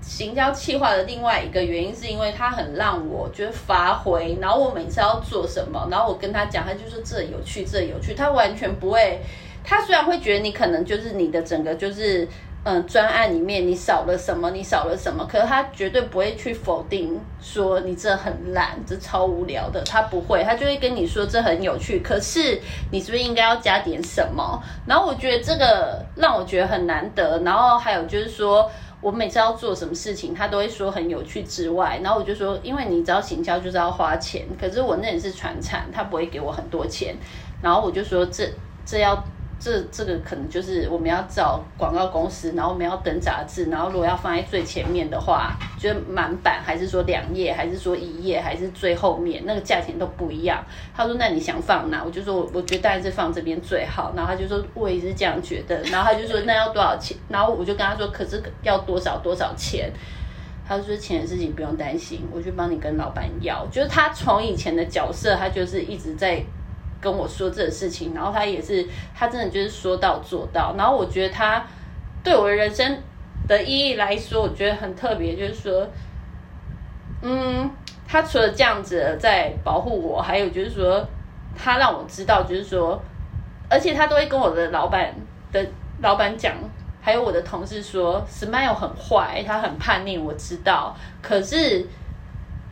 [0.00, 4.36] 行销企划的另外一个原因，是因为他很让我觉得发挥。
[4.40, 8.14] 然后我每次要做什么，然后我跟他讲，他就说这有趣，这有趣。
[8.14, 9.20] 他完全不会，
[9.62, 12.26] 他虽然会觉得你可能就是你的整个就是。
[12.64, 14.48] 嗯，专案里面你少了什么？
[14.52, 15.26] 你少了什么？
[15.26, 19.82] 可是他绝对不会去否定说你这很烂，这超无聊的。
[19.82, 21.98] 他不会，他就会跟你说这很有趣。
[21.98, 22.60] 可是
[22.92, 24.62] 你是不是应该要加点什么？
[24.86, 27.36] 然后我觉得这个让我觉得很难得。
[27.40, 28.70] 然后还有就是说
[29.00, 37.16] 我每次要做什么事情，他都会说很有趣之外，然后我就说，因为你知道行销就是要花钱，可是我那也是传产，他不会给我很多钱。
[37.60, 38.48] 然后我就说这
[38.86, 39.20] 这要。
[39.64, 50.60] 这这个可能就是我们要找广告公司，然后我们要登杂志，然后如果要放在最前面的话，就是满版还是说两页，还是说一页，还是最后面，那个价钱都不一样。
[50.92, 59.92] 他说：“那你想放哪？”我就说：“我我觉得当然是放这边最好。”然后他就说：“我也是这样觉得。”然后他就说：“那要多少钱？”然后我就跟他说：“可是要多少多少钱？”
[60.66, 66.44] 他说：“钱的事情不用担心，我去帮你跟老板要。”就是他从以前的角色，他就是一直在。
[67.02, 70.74] 跟我说这个事情，然后他也是，他真的就是说到做到。
[70.78, 71.66] 然后我觉得他
[72.22, 72.98] 对我人生
[73.48, 75.88] 的意义来说，我觉得很特别，就是说，
[77.20, 77.68] 嗯，
[78.06, 81.04] 他除了这样子在保护我，还有就是说，
[81.56, 83.02] 他让我知道，就是说，
[83.68, 85.12] 而且他都会跟我的老板
[85.50, 85.66] 的
[86.00, 86.54] 老板讲，
[87.00, 91.84] 还有我的同事说，Smile 很坏，他很叛逆，我知道，可是。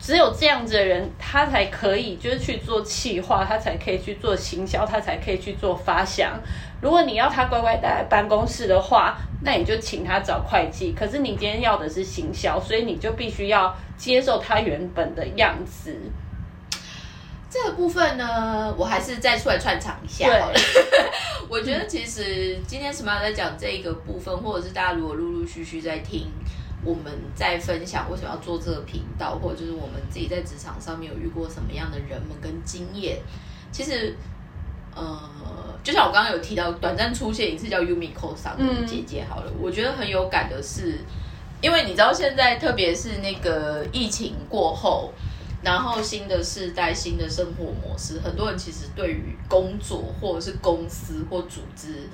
[0.01, 6.39] 只有这样子的人，他才可以就是去做企划，他才可以去做行销，他才可以去做发想。
[6.81, 10.91] 如果你要他乖乖待在办公室的话，那你就请他找会计。
[10.93, 15.95] 可是你今天要的是行销，所以你就必须要接受他原本的样子。
[17.47, 20.53] 这个部分呢，我还是再出来串场一下好了。
[21.47, 26.31] 我觉得其实今天什么在讲这个部分，或者是大家如果陆陆续续在听
[26.83, 33.19] 我们在分享为什么要做这个频道，或者就是我们自己在职场上面有遇过什么样的人们跟经验，
[33.71, 34.15] 其实
[34.95, 35.19] 呃，
[35.83, 40.99] 就像我刚刚有提到，短暂出现一次叫 Umiko 桑的姐姐好了，我觉得很有感的是，
[41.61, 45.13] 因为你知道现在特别是那个疫情过后。
[45.63, 52.09] 然后新的世代、新的生活模式，很多人其实对于工作或者是公司或组织，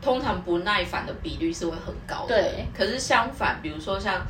[0.00, 2.34] 通常不耐烦的比率是会很高的。
[2.34, 2.66] 对。
[2.76, 4.20] 可是相反，比如说像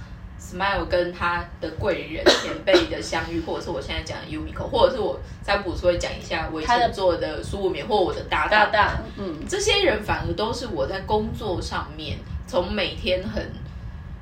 [0.41, 13.51] Smile 跟他的贵人前辈的相遇，或者是我现在讲的 Umiko，或者是我再补充讲一下我以前做的苏无眠或我的搭档，搭档，嗯，这些人反而都是我在工作上面，从每天很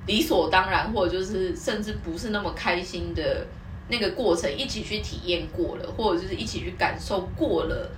[0.06, 3.46] 理所当然，或者就是甚至不是那么开心的。
[3.90, 7.90] 那个过程一起去体验过了，或者就是一起去感受过了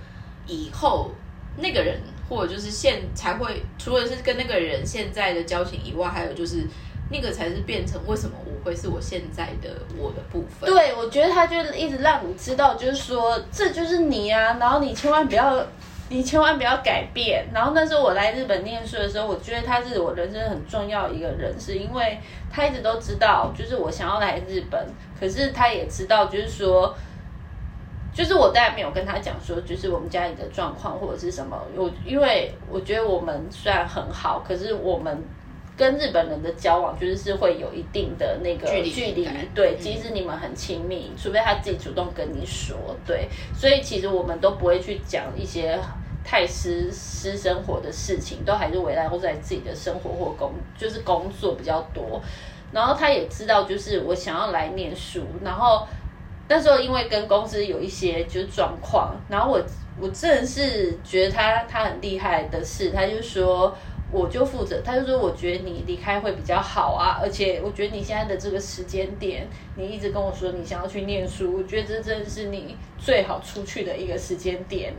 [0.47, 1.11] 以后，
[1.57, 1.99] 那个人
[2.31, 6.65] 或者就是现才会，除了是跟那个人现在的交情以外，还有就是
[7.11, 10.69] 那个才是变成为什么我会是我现在的我的部分。
[10.69, 15.61] 对，我觉得他就一直让你知道，就是说这就是你啊，然后你千万不要。
[16.13, 17.47] 你千万不要改变。
[17.53, 22.19] 然后那时候我来日本念书的时候，我觉得他是我人生很重要一个人，是因为
[22.51, 24.85] 他一直都知道，就是我想要来日本。
[25.17, 26.93] 可是他也知道，就是说，
[28.13, 31.59] 就是我当然没有跟他讲说，就是我们家里的状况或者是什么。
[31.75, 35.23] 我因为我觉得我们虽然很好，可是我们
[35.77, 39.27] 跟日本人的交往就是是会有一定的那个距离。
[39.55, 42.75] 对，即使你们很亲密，除非他自己主动跟你说。
[43.05, 45.79] 对，所以其实我们都不会去讲一些。
[46.23, 52.21] 太私私生活的事情，都还是围绕在自己的生活或工，就是工作比较多。
[52.71, 55.25] 然后他也知道，就是我想要来念书。
[55.43, 55.87] 然后
[56.51, 59.61] 那时候因为跟公司有一些就是状况，然后我
[60.01, 63.73] 我真的是觉得他他很厉害的是，他就说。
[64.13, 74.93] 我就负责，他就说，我觉得你离开会比较好啊，而且我觉得你现在的这个时间点，你一直跟我说你想要去念书，我觉得这真的是你最好出去的一个时间点。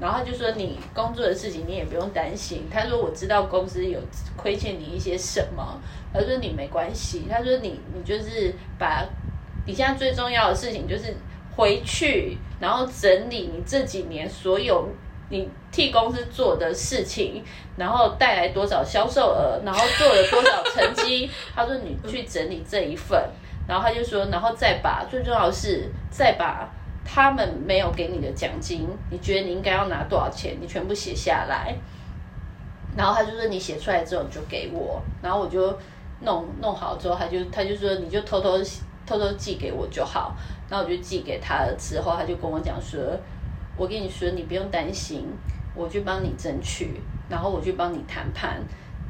[0.00, 4.00] 然后他就说你工作的事情你也不用担心，他说我知道公司有
[4.36, 5.80] 亏欠你一些什么，
[6.12, 9.06] 他说你没关系，他说你你就是把
[9.66, 11.14] 你现在最重要的事情就是
[11.54, 14.88] 回去，然后整理你这几年所有。
[15.28, 17.42] 你替公司做的事情，
[17.76, 21.28] 然后带来多少销售额，然后做了多少成绩？
[21.52, 23.20] 他说你去整理这一份，
[23.66, 26.72] 然后他就说，然后再把最重要的是，再把
[27.04, 31.74] 他们没有给你的奖金，你觉得你应该要拿多少钱，你全部写下来。
[32.96, 35.76] 然后他就说你写出来之后你就给我，然后我就
[36.20, 38.60] 弄弄好之后，他就他就说你就偷偷
[39.06, 40.36] 偷偷寄给我就好。
[40.68, 43.00] 然后我就寄给他了之后，他就跟我讲说。
[43.78, 45.28] 我跟你说，你不用担心，
[45.74, 48.58] 我去帮你争取，然后我去帮你谈判，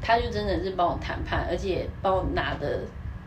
[0.03, 2.81] 他就真的是帮我谈判，而且帮我拿的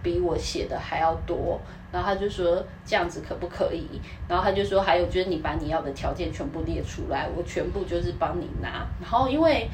[0.03, 1.57] 比我写的还要多，
[1.93, 3.87] 然后他就说这样子可不可以？
[4.27, 9.69] 然后他就说还有就是你把你要的条件全部列出来，我全部就是帮你拿，然后因为。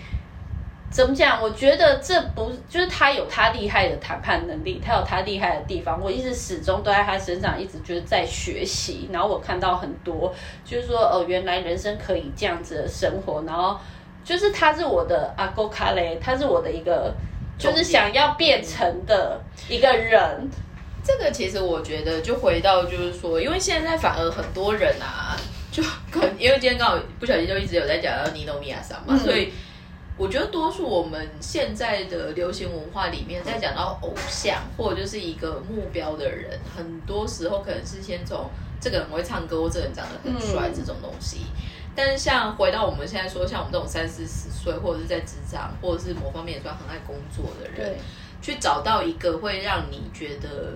[0.95, 1.43] 怎么讲？
[1.43, 6.01] 我觉得这不就是他有他厉害的谈判能力，他有他厉害的地方。
[6.01, 9.09] 我一直始终都在他身上，一直就是在学习。
[9.11, 13.43] 然后我看到很多，就是说，哦，原来人生可以这样子的生活。
[13.45, 13.77] 然后
[14.23, 17.13] 就是他是我的阿哥卡雷，他是我的一个，
[17.57, 20.49] 就是想要变成的一个人。
[21.03, 25.35] 这个其实我觉得，就回到就是说，因为现在反而很多人啊，
[25.73, 29.51] 就可因为今天刚好不小心就一直有在讲到尼诺米亚桑嘛，所以。
[30.17, 38.49] 我觉得多数我们现在的流行文化里面，在讲到偶像或者就是一个目标的人，很多时候可能是先从
[38.79, 41.47] 这个人会唱歌，或这个人长得很帅这种东西。
[41.95, 47.97] 但是像回到我们现在说，像我们这种三四十岁，或者是在职场，或者是某方面也算很爱工作的人，
[48.41, 50.73] 去找到一个会让你觉得。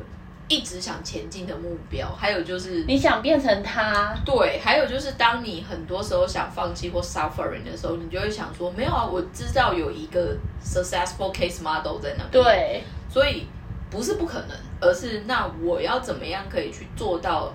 [0.50, 4.14] 一直想前进的目标，还有就是你想变成他。
[4.26, 12.44] 对，还有就是当你很多时候想放弃或 suffering 的时候，你就会想说，没有啊，我知道有一个 successful case model 在那边。
[12.44, 13.46] 对，所以
[13.92, 17.54] 不是不可能，而是那我要怎么样可以去做到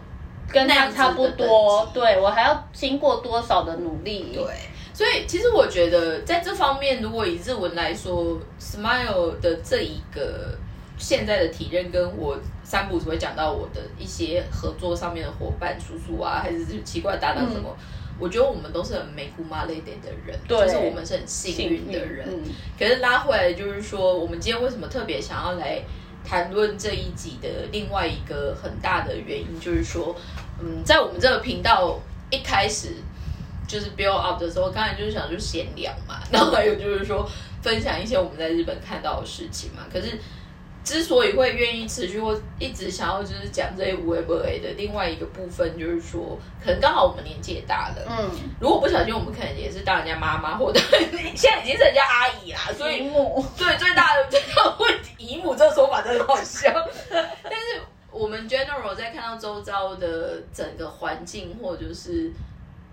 [0.49, 1.91] 跟他差不多？
[1.93, 4.31] 对我还要经过多少的努力？
[4.33, 4.45] 对，
[4.93, 10.57] 所以其实我觉得在这方面，如果以日文来说，smile 的这一个
[11.05, 12.39] 现在的体验，跟我。
[12.67, 17.77] 三步只会讲到我的一些合作上面的伙伴、叔叔啊，还是奇怪搭档什么？
[18.19, 22.27] 我觉得我们都是很美姑妈类点的人，就是我们是很幸运的人。
[22.79, 25.83] 可是拉回来就是说，我们今天为什么特别想要来
[26.25, 30.17] 谈论这一集的另外一个很大的原因，就是说，
[30.59, 32.01] 嗯，在我们这个频道
[32.31, 32.95] 一开始
[33.69, 37.29] 就是 build up 的时候，刚才就是想就闲聊嘛， 然后还有就是说
[37.61, 40.19] 分享一些我们在日本看到的事情嘛，可是。
[40.85, 48.31] 之所以会愿意持续或一直想要就是讲这些无为不为的另外一个部分，就是说，可能刚好我们年纪也大了，嗯，
[48.61, 50.79] 如果不小心，我们可能也是当人家妈妈，或者
[51.35, 52.99] 现在已经是人家阿姨啦，所以
[53.57, 56.71] 对最大的最大的问题，姨母这个说法真的好笑。
[57.11, 57.81] 但是
[58.11, 62.31] 我们 general 在看到周遭的整个环境，或者是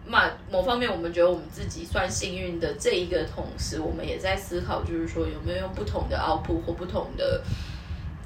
[0.08, 0.18] 某
[0.50, 7.44] 某方面，我们觉得我们自己算幸运的这一个同时，我们也在思考，就是说有没有用不同的 output 或不同的。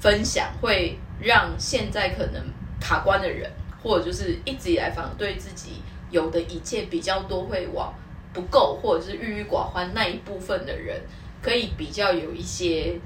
[0.06, 2.40] 分享会让现在可能
[2.80, 3.50] 卡关的人，
[3.82, 7.92] 或者就是一直以来反而对自己有的一切比较多会往
[8.32, 11.00] 不够，或者是郁郁寡欢那一部分的人，
[11.42, 12.96] 可以比较有一些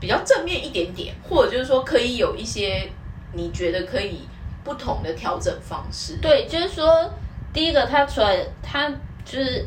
[0.00, 2.90] 比较正面一点点，或者就是说可以有一些
[3.32, 4.22] 你觉得可以
[4.64, 6.16] 不同的调整方式。
[6.20, 7.08] 对，就是说
[7.52, 8.90] 第一个他出来，他
[9.24, 9.64] 就是。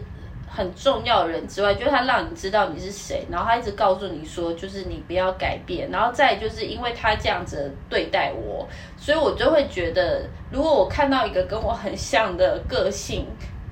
[0.58, 13.28] 很重要的人之外，就是他让你知道你是谁，然后他一直告诉你说，就是你不要改变，然后再就是因为他这样子对待我，所以我就会觉得，如果我看到一个跟我很像的个性，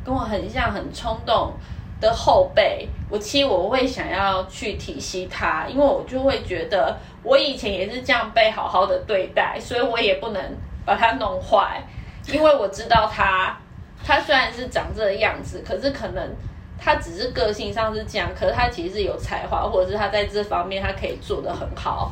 [0.06, 1.54] 跟我很像很冲动
[2.00, 10.40] 的后辈，我其实我会想要去体恤他，因为我就会觉得我以前也是这样被好好的对待，所以我也不能
[10.86, 11.84] 把他弄坏，
[12.28, 13.58] 因为我知道他，
[14.04, 16.32] 他虽然是长这个样子，可是可能。
[16.78, 22.12] 他只是个性上是这样，可是他其实是有才华，或者是他在这方面他可以做得很好，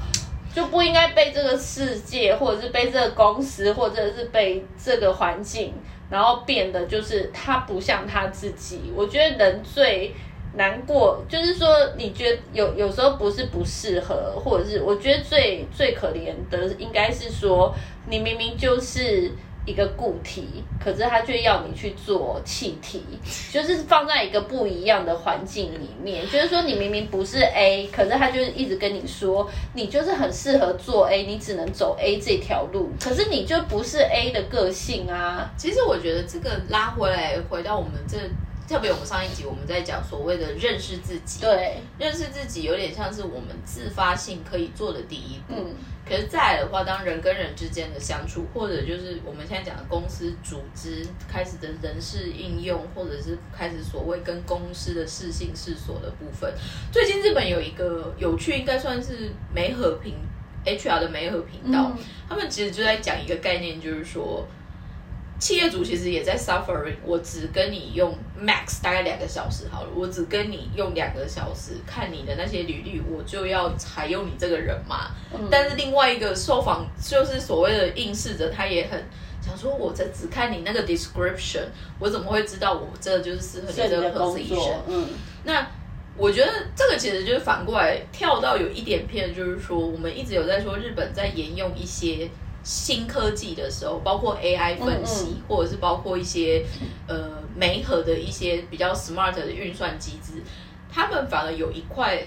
[0.55, 5.74] 就不应该被这个世界，或者是被这个公司，或者是被这个环境，
[6.09, 8.91] 然后变得就是他不像他自己。
[8.95, 10.16] 我觉得人最
[10.55, 17.74] 难过，就是说你觉得有有时候不是不适合，或者是我觉得最最可怜的应该是说
[18.07, 19.32] 你明明就是。
[19.66, 23.03] 一个固体，可是他却要你去做气体，
[23.51, 26.24] 就是放在一个不一样的环境里面。
[26.30, 32.91] 就是说，你明明不是 A，可是他就是一直跟你说，你就是很适合做 A，你只能走 A 这条路。
[32.99, 35.49] 可是你就不是 A 的个性啊。
[35.57, 38.18] 其实我觉得这个拉回来，回到我们这。
[38.68, 45.53] 特别我们上一集我们在讲所谓的认识自己，对，认识自己有点像是我们自发性可以做的第一步。
[45.55, 45.76] 嗯，
[46.07, 56.51] 可是再来的话，当人跟人之间的相处，或者就是我们现在讲的公司组织开始的人事应用，或者是开始所谓跟公司的事性事所的部分，
[56.91, 60.16] 最近日本有一个有趣，应该算是媒和平
[60.66, 61.91] HR 的媒和频道，
[62.30, 64.47] 他们其实就在讲一个概念，就是说。
[65.44, 75.12] 企业主其实也在 suffering，我只跟你用 max 大概两个小时好了，我只跟你用两个小时看你的那些履历，我就要采用你这个人嘛。
[75.52, 79.04] 但是另外一个受访就是所谓的应试者，他也很
[79.41, 81.66] 想说，我这只看你那个 description，
[82.00, 84.78] 我怎么会知道我这就是适合你这个 position？
[84.88, 85.10] 嗯，
[85.44, 85.68] 那
[86.16, 92.30] 我觉得这个其实就是反过来跳到有一点偏，就是说我们一直有在说日本在沿用一些。
[92.64, 96.66] 新科技的时候，包括 AI 分析，或者是包括一些
[97.07, 100.41] 呃媒合的一些比较 smart 的运算机制，
[100.89, 102.18] 他们反而有一块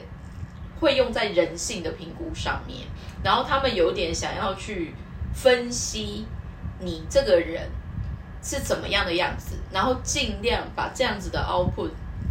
[0.79, 2.81] 会用在人性的评估上面，
[3.23, 4.93] 然后他们有点想要去
[5.33, 6.27] 分析
[6.81, 7.71] 你这个人
[8.43, 11.89] 是怎么样的样子，然后尽量把这样子的 output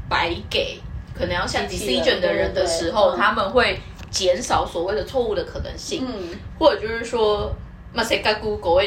[0.08, 0.80] 白给
[1.16, 3.80] 可能要下 decision 的人的时候，他们会
[4.12, 6.08] 减少所谓的错误的可能性，
[6.60, 7.52] 或者就是说。
[7.96, 8.84] 那谁该 Google？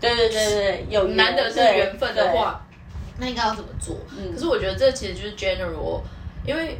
[0.00, 2.66] 对对对对，有难得是缘分的话，
[3.18, 3.96] 那应该要怎么做？
[4.32, 6.00] 可是我觉得这其实就是 general，
[6.42, 6.78] 因为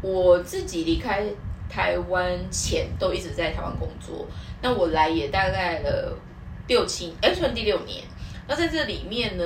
[0.00, 1.24] 我自己离开
[1.68, 4.24] 台湾前都一直在台湾工作，
[4.62, 6.16] 那我来也大概了
[6.68, 8.04] 六七，哎，算第六年。
[8.46, 9.44] 那在这里面呢，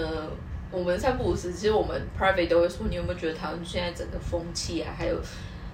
[0.70, 5.18] 我们三不五时，其实我们 private 都会说，你有没有觉得台湾现在整个风气啊，还有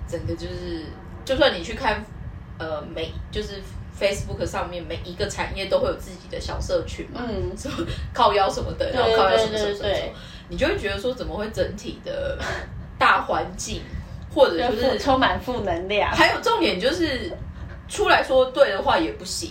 [0.06, 0.84] 整个就是，
[1.24, 2.00] 就算你去看，
[2.58, 3.60] 呃，美就是。
[4.00, 7.20] Facebook 上面每一个产业都会有自己的小社群嘛，
[7.56, 7.76] 什么
[8.14, 10.12] 靠腰什么的，然后靠腰什么什么什么，
[10.48, 12.38] 你就会觉得说怎么会整体的
[12.98, 13.82] 大环境
[14.34, 17.30] 或者就是充满负能量，还有重点就是
[17.88, 19.50] 出来说对的话也不行，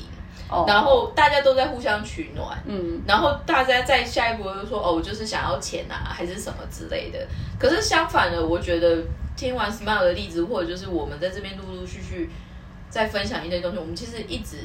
[0.68, 7.20] 然后大家都在互相取暖，嗯，然后大家在下一步就说哦，我就是想要钱啊，还是什么之类的。
[7.60, 8.98] 可是相反的，我觉得
[9.36, 12.30] 听完 Smile 的例子，或者就是我们在这边陆陆续续。
[12.90, 14.58] 在分享一些东西，我们其实一直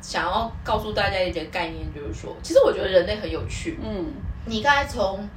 [0.00, 3.78] 想要告诉大家一点概念，就是说，其实我觉得人类很有趣。
[3.82, 4.06] 嗯，
[4.46, 5.28] 你刚才从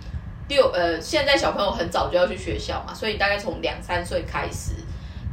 [0.48, 4.74] 六呃，现在小朋友很早就要去学校嘛，所以大概从两三岁开始，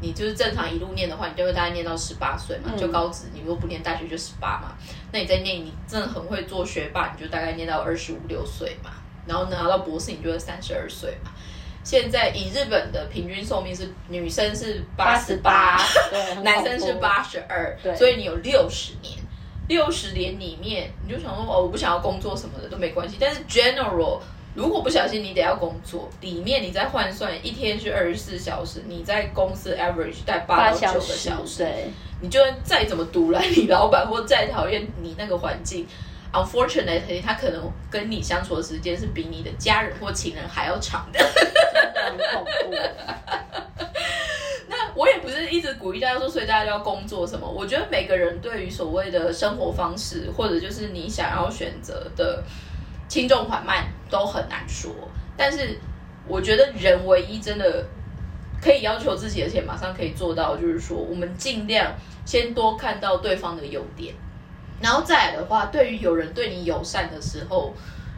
[0.01, 3.27] 你就是正常一路念的话，你就会大概念到十八岁嘛，就高职。
[3.33, 4.75] 你如果不念大学就十八嘛，
[5.12, 8.91] 那你在念你真的很会做学霸，你就大概念到二十五六岁嘛，
[9.27, 11.31] 然后拿到博士你就会三十二岁嘛。
[11.87, 15.80] 现在以日本的平均寿命是女生是八十八，
[16.43, 19.14] 男生是八十二，所以你有六十年。
[19.68, 23.16] 六十年里面，你就想说哦，我不想要工作什么的都没关系。
[23.20, 24.18] 但是 general
[24.53, 31.64] 如果不小心你得要工作，里面你再换算一天是二十四小时，你在公司 average 带八到九个小时，
[32.20, 35.87] 你就算再怎么毒来你老板或再讨厌你那个环境
[36.32, 41.18] ，unfortunately 他可能跟你相处的时间是比你的家人或情人还要长的，
[42.17, 42.77] 很恐怖。
[44.95, 47.47] 我也不是一直鼓励大家说，所以大家要工作什么？
[47.47, 52.43] 我觉得每个人对于所谓的生活方式，或者就是你想要选择的
[53.07, 54.91] 轻重缓慢，都很难说。
[55.37, 55.79] 但是
[56.27, 57.85] 我觉得人唯一真的
[58.62, 61.93] 可以要求自己，而且马上可以做到，就是说我们尽量
[62.25, 64.14] 先多看到对方的优点，
[64.81, 67.75] 然后再来的话，对于有人对你友善的时候，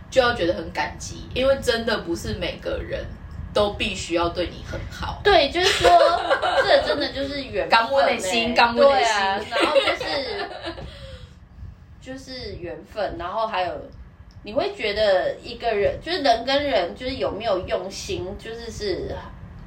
[0.09, 3.05] 就要觉得很感激，因为真的不是每个人。
[3.59, 5.91] 都必须要对你很好，对，就是说，
[6.63, 9.17] 这真的就是缘分，我的心，刚我的心，
[9.51, 10.49] 然后就是
[12.01, 13.73] 就是缘分，然后还有
[14.45, 19.13] 你会觉得一个人，就是人跟人，就是有没有用心，就是是，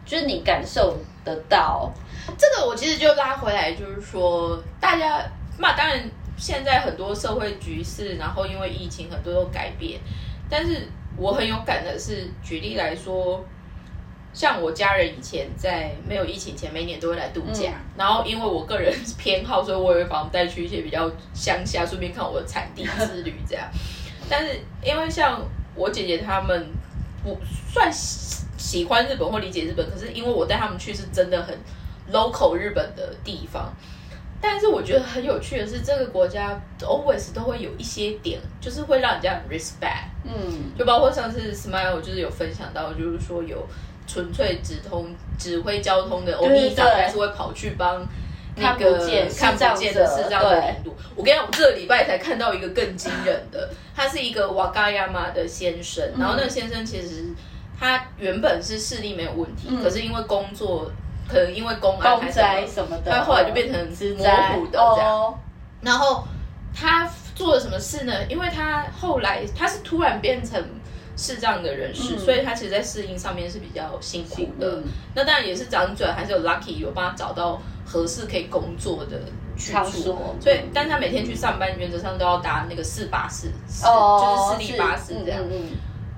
[0.06, 1.92] 就是你感受得到。
[2.38, 5.22] 这个我其实就拉回来，就是说，大家
[5.58, 6.02] 那当然
[6.38, 10.00] 现在很多社会局势，然后因为疫情很多都改变，
[10.50, 10.88] 但是
[11.18, 13.44] 我很有感的是，举例来说。
[14.34, 17.74] 像我家人以前在没有疫情前，每年都会来度假。
[17.98, 23.68] 然后因为我个人偏好，所以我也会把我们带去一些比较乡下，顺便看我的产地之旅这样。
[24.30, 25.42] 但是因为像
[25.76, 26.68] 我姐姐他们
[27.22, 27.38] 不
[27.74, 31.54] 算喜欢日本或理解日本，可是因为我带他们去是真的很
[32.12, 33.74] local 日本的地方。
[34.40, 40.06] 但是我觉得很有趣的是，这个国家 always 都会有一些点，就是会让人家 respect。
[40.24, 43.68] 嗯，就包括上次 Smile 就是有分享到，就是说有。
[44.08, 48.06] 纯粹直通指挥交通的欧尼长还是会跑去帮
[48.56, 48.98] 那个
[49.38, 50.94] 看不见的是这样的领路。
[51.16, 56.04] 我跟你讲，我这个礼拜才看到一个更惊人的，他是一个瓦嘎亚马的先生。
[56.18, 57.34] 然后那个先生其实
[57.80, 60.92] 他原本是视力没有问题，可是因为工作
[61.30, 63.80] 可能因为公安还是什么的，他后来就变成
[64.18, 65.40] 模糊的这样。
[65.82, 66.28] 然后
[66.76, 68.14] 他做了什么事呢？
[68.28, 70.62] 因为他后来他是突然变成。
[71.18, 74.82] 视障的人士，所以他其实，在适应上面是比较辛苦的。
[75.14, 79.20] 那当然也是长准，还是有 lucky 有帮他找到合适可以工作的
[79.56, 80.16] 去处。
[80.40, 85.44] 所以，但他每天去上班，原则上都要搭那个四巴士，就是私立巴士这样。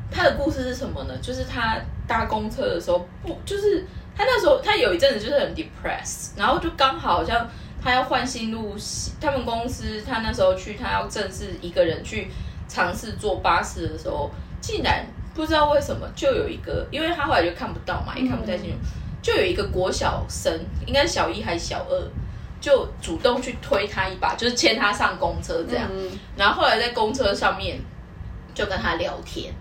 [0.10, 1.18] 他的故事是什么呢？
[1.22, 1.78] 就是他
[2.08, 3.86] 搭公车的时候，不，就是
[4.16, 7.50] 他那时候他有一阵子就是很 depressed，然后就刚好好像
[7.82, 8.76] 他要换新路，
[9.20, 12.30] 他们公司他那时候去，他要正式一个人去
[12.68, 14.30] 尝试坐巴士的时候。
[14.64, 15.06] 竟然
[15.36, 18.78] 不知道为什么，就有一个，因为他后来就看不到嘛，也看不太清楚，
[19.22, 20.58] 就有一个国小生，
[20.88, 22.02] 应该小一还是小二，
[22.62, 25.90] 就主动去推他一把，就是牵他上公车这样。
[26.38, 27.78] 然后后来在公车上面
[28.54, 29.54] 就跟他聊天，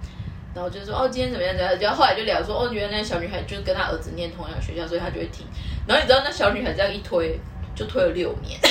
[0.54, 5.44] 然后就说哦今天怎么样怎么样，然后后来就聊说哦原来那小女孩就是跟他儿子念同样学校，所以他就会听。
[5.84, 7.36] 然后你知道那小女孩这样一推，
[7.74, 8.56] 就推了六年。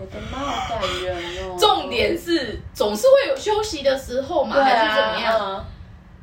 [0.00, 1.56] 我的妈，好感人哦！
[1.60, 5.66] 重点是总是会有休息的时候嘛，还是怎么样？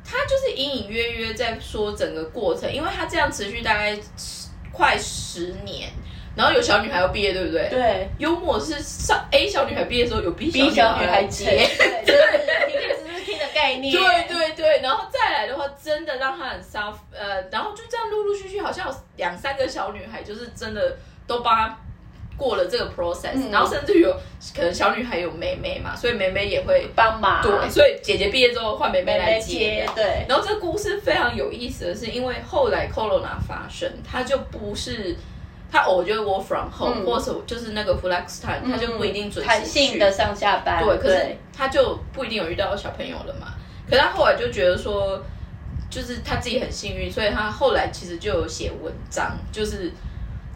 [0.04, 3.96] 他就是隐隐约约在说整个过程，因为他这样持续大概
[4.72, 5.90] 快十年，
[6.34, 7.68] 然后有小女孩要毕业，对不对？
[7.68, 8.08] 对。
[8.18, 11.44] 幽默是上 A 小女孩毕业的时候有 B 小女孩接，
[12.04, 13.92] 对，就是听听的概念。
[13.94, 20.96] 对对对，然后再来的话，真的让他很伤，呃，然后就这样陆陆续续，好像有两三个小女孩，就是真的
[21.28, 21.78] 都帮他。
[22.38, 24.10] 过了这个 process，然后甚至有
[24.54, 27.42] 可能小女孩有妹妹嘛，所以妹妹也会帮忙。
[27.42, 29.84] 对，所以姐姐毕业之后换妹妹来接。
[29.92, 30.24] 对。
[30.28, 35.16] 然后这个故事非常有意思的是，因为后来 corona 发生，他就不是
[35.68, 40.84] 他，我觉得 work from home 或者就是那个 flex time，他就不一定准时性的上下班。
[40.84, 43.48] 对，可是他就不一定有遇到小朋友了嘛。
[43.90, 45.20] 可是他后来就觉得说，
[45.90, 49.90] 就是他自己很幸运，所以他后来其实就有写文章，就是。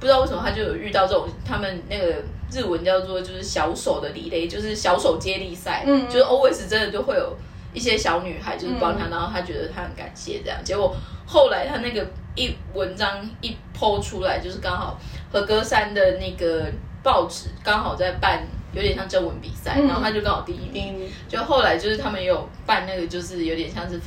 [0.02, 2.06] 不知道为什么他就有遇到这种，他们那个
[2.50, 7.36] 日文叫做就是小手的李雷，就是小手接力赛，嗯，就是 always 真的就会有
[7.72, 10.92] 一些小女孩就是帮他，然后他觉得他很感谢这样，结果
[11.24, 14.98] 后来他那个一文章一剖出来，就是刚好
[15.30, 16.66] 和歌山的那个
[17.00, 24.00] 报纸刚好在办有点像征文比赛，然后他就刚好第一名，就后来就是他们有办那个就是有点像是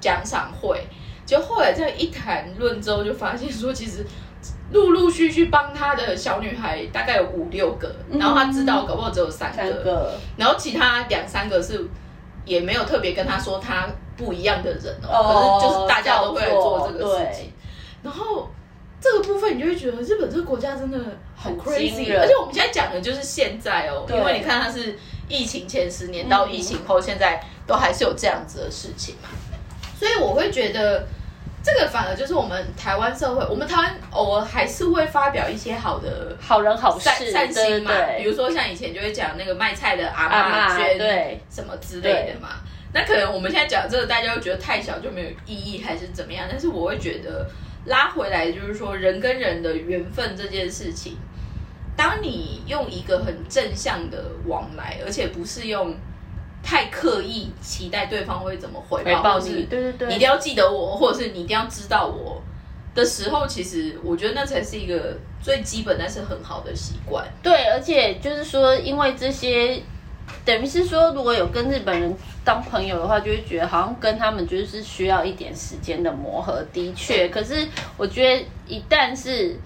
[0.00, 0.84] 奖赏会，
[1.24, 4.04] 就后来这样一谈论之后，就发现说其实。
[4.72, 11.86] 陆陆续续帮他的小女孩大概有五六个，然后他知道搞不好只有三三个，然后其他两三个是
[12.44, 17.52] 也没有特别跟他说他不一样的人哦，哦可是就是大家都会来做这个事情，
[18.02, 18.48] 然后。
[18.98, 20.98] 这个部分你就会觉得日本这个国家真的
[21.36, 24.98] 很很 crazy，而且我们现在讲的就是现在哦，因为你看它是
[25.28, 29.28] 疫情前十年到疫情后，现在都还是有这样子的事情嘛，
[29.96, 31.06] 所以我会觉得
[31.66, 42.50] 这个反而就是我们台湾社会，我们台湾偶尔还是会发表一些好的好人好善事，善心嘛，比如说像以前就会讲那个卖菜的阿妈捐对什么之类的嘛。
[42.94, 46.46] 那可能我们现在讲这个，大家会觉得太小就没有意义，还是怎么样？
[46.48, 47.50] 但是我会觉得
[47.86, 51.16] 拉回来，就是说人跟人的缘分这件事情，
[51.96, 55.96] 当你用一个很正向的往来，而且不是用
[56.66, 62.42] 太刻意期待对方会怎么回报，回报或是你，对对对，你一定要记得我，或者是你一定要知道我
[62.92, 67.24] 的时候，其实我觉得那才是一个最基本但是很好的习惯。
[67.40, 69.80] 对，而且就是说，因为这些，
[70.44, 72.12] 等于是说，如果有跟日本人
[72.44, 76.60] 当朋友的话，就会觉得好像跟他们就是需要一点时间的磨合。
[76.72, 79.56] 的确，可是我觉得一旦是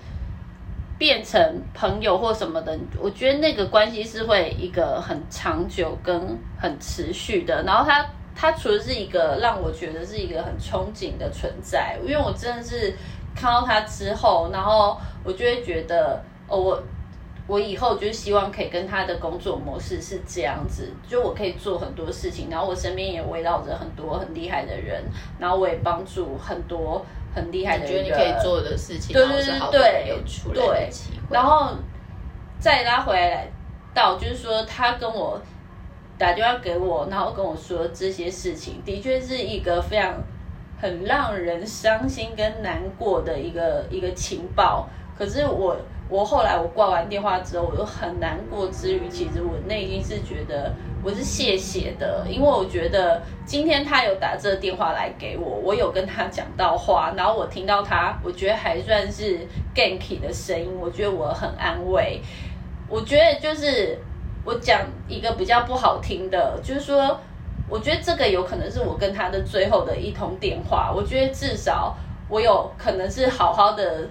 [1.01, 7.63] 变成朋友或什么的，我觉得那个关系是会一个很长久跟很持续的。
[7.63, 12.95] 然后他他除了是一个让我觉得是一个很憧憬的存在，因为我真的是
[13.35, 14.95] 看到他之后，然后
[15.25, 16.83] 我就会觉得，哦，我
[17.47, 25.03] 我以后就希望可以跟他的工作模式是这样子，就我可以做很多事情，然后我身边也围绕着很多很厉害的人，
[25.39, 27.03] 然后我也帮助很多
[27.35, 27.93] 很厉害的人。
[27.93, 31.18] 觉得你可以做的事情，对然后是好的对有出来对的机会。
[31.31, 31.72] 然后
[32.59, 33.49] 再拉回来
[33.95, 35.41] 到，就是说他跟我
[36.18, 40.14] 打电话给我，然后跟我说这些事情，的确是一个非常
[40.81, 44.89] 很让人伤心跟难过的一个一个情报。
[45.18, 45.76] 可是我
[46.09, 59.39] 我后来我挂完电话之后，我又很难过之余，其实我内心是觉得我是谢谢的，因为我觉得今天他有打这个电话来给我，我有跟他讲到话，然后我听到他，我觉得还算是
[59.75, 62.21] Ganky 的声音，我觉得我很安慰。
[62.87, 63.99] 我觉得就是
[64.45, 67.19] 我讲一个比较不好听的，就是说，
[67.67, 70.93] 我觉得这个有可能是我跟他的最后的一通电话。
[70.95, 71.97] 我觉得至少
[72.29, 74.07] 我有可能是好好的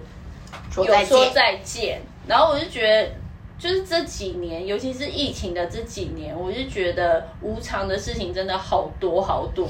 [0.76, 3.19] 有说再见，说再见，然后我就觉得。
[3.60, 9.68] 就是这几年，尤其是疫情的这几年，我就觉得无常的事情真的好多好多，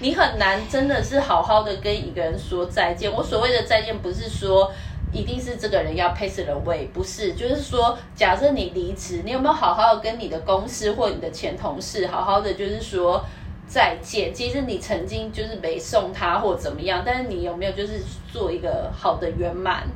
[0.00, 3.10] 你很难真的是好好的跟一个人说再见。
[3.10, 4.68] 我所谓的再见，不是说
[5.12, 13.24] 一定是这个人要 pass away，不是，就是说，假设你离职，你有没有好好的跟你的公司或你的前同事好好的，就是说
[13.68, 14.34] 再见？
[14.34, 18.00] 其实你曾经就是没送他或怎么样，但是你有没有就是
[18.32, 19.86] 做一个好的圆满？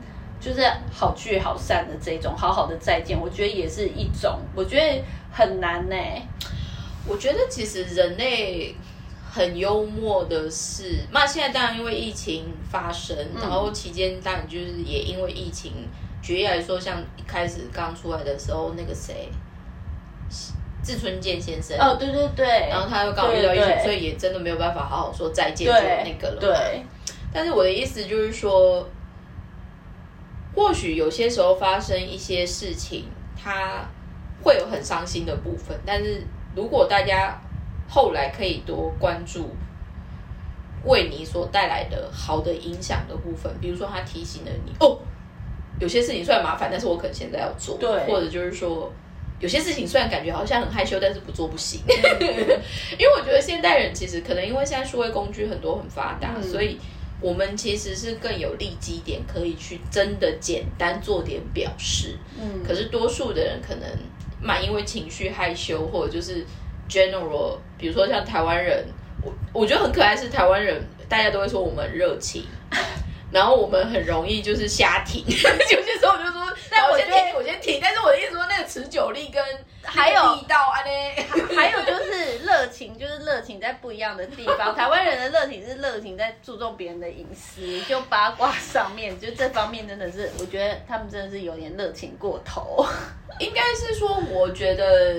[0.43, 0.61] 就是
[0.93, 5.97] 好聚好散的这种好好的再见，我觉得也是一种，我觉得很难呢、
[7.07, 8.75] 我觉得其实人类
[9.33, 15.73] 很幽默的是，那现在当然因为疫情发生，然后期间当然就是也因为疫情，
[16.21, 19.29] 举例来说，像一开始刚出来的时候，那个谁，
[20.83, 26.41] 志村健先生，哦，对对对，然后他又刚好遇到疫情，对对所以也真的没有办法好好说再见，就那个了嘛。
[26.41, 26.85] 对，
[27.33, 28.87] 但是我的意思就是说，
[30.55, 33.87] 或许有些时候发生一些事情，它
[34.43, 35.79] 会有很伤心的部分。
[35.85, 36.23] 但是
[36.55, 37.41] 如果大家
[37.89, 39.51] 后来可以多关注
[40.85, 44.99] 为你所带来的好的影响的部分，比如说他提醒了你哦，
[45.79, 48.93] 有些事情虽然麻烦，但是我可能现在要做，对或者就是说。
[49.41, 51.81] 有些事情虽然感觉好像很害羞，但是不做不行。
[51.91, 56.79] 因为我觉得现代人其实可能因为现在数位工具很多很发达，嗯所以
[57.23, 62.19] 我们其实是更有利基点可以去真的简单做点表示。
[62.39, 63.89] 嗯，可是多数的人可能
[64.41, 66.45] 蛮因为情绪害羞，或者就是
[66.89, 68.85] general，比如说像台湾人，
[69.23, 72.45] 我我觉得很可爱是台湾人，大家都会说我们热情。
[73.31, 77.79] 然后我们很容易就是瞎停， 有些时候我就说，但我觉得好先停，我先停。
[77.83, 79.45] 但是我的意思说，那个持久力跟
[79.83, 80.91] 还有那个力道啊呢，
[81.55, 84.75] 还有就是热情，就是热情在不一样的地方。
[84.75, 92.87] 台湾人的热情是热情在注重别人的隐私，就八卦上面，就这方面真的是，我觉得他们真的是有点热情过头。
[93.39, 95.15] 应该是说，我觉得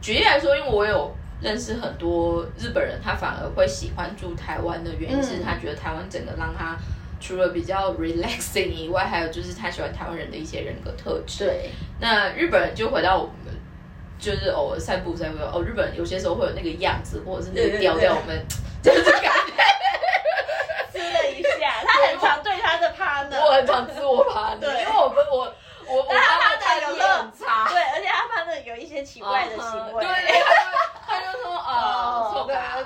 [0.00, 6.76] 举例来说，因为我有认识很多日本人，他反而会喜欢住台湾的原因是嗯他觉得台湾整个让他
[7.20, 11.46] 除了比较 relaxing 以外，还有就是他喜欢台湾人的一些人格特质。
[11.46, 13.54] 对，那日本人就回到我们，
[14.18, 18.44] 就是偶尔散步散步，哦，日本人有些时候会有那个样子，或者是那个调调，我们，
[18.82, 19.22] 就是感
[20.92, 23.40] 觉，了一下，他很常对他的 partner。
[23.44, 24.78] 我很常自我 partner。
[24.78, 25.54] 因为我不我，
[25.88, 27.45] 我，我帮他带了乐子。
[28.65, 30.03] 因为 些奇怪的行为。
[30.03, 30.41] 对对，
[31.05, 32.83] 他就说哦，そうか，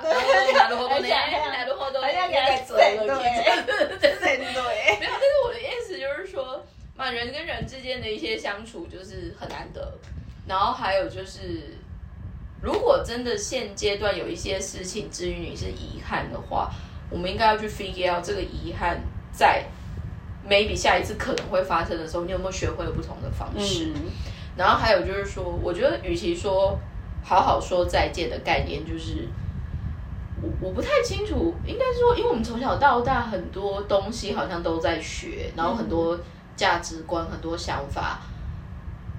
[0.54, 1.10] なるほどね，
[1.50, 4.62] なるほどね，应该做了，对对对，没有，
[5.00, 6.62] 但是我的意思就是说，
[6.94, 9.98] 嘛，人跟人之间的一些相处就是很难得，
[10.46, 11.78] 然后还有就是，
[12.60, 16.70] 如果真的现阶段有一些事情至于你是遗憾的话，
[17.10, 19.00] 我们应该要去 figure out 这个遗憾
[19.32, 19.64] 在。
[20.48, 23.92] maybe 下一次可能会发生的时候，你有没有学会了不同的方式？
[24.57, 26.77] 然后还有就是说，我觉得与其说
[27.23, 29.27] 好好说再见的概念，就是
[30.41, 36.19] 我我不太清楚，应该说，因为我们从小到大很多东西好像都在学，然后很多
[36.55, 38.19] 价值观、很多想法，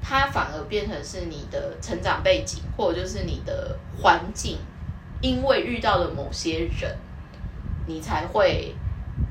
[0.03, 4.59] 它反而变成是你的成长背景，或者就是你的环境，
[5.21, 6.97] 因为遇到了某些人，
[7.87, 8.75] 你才会。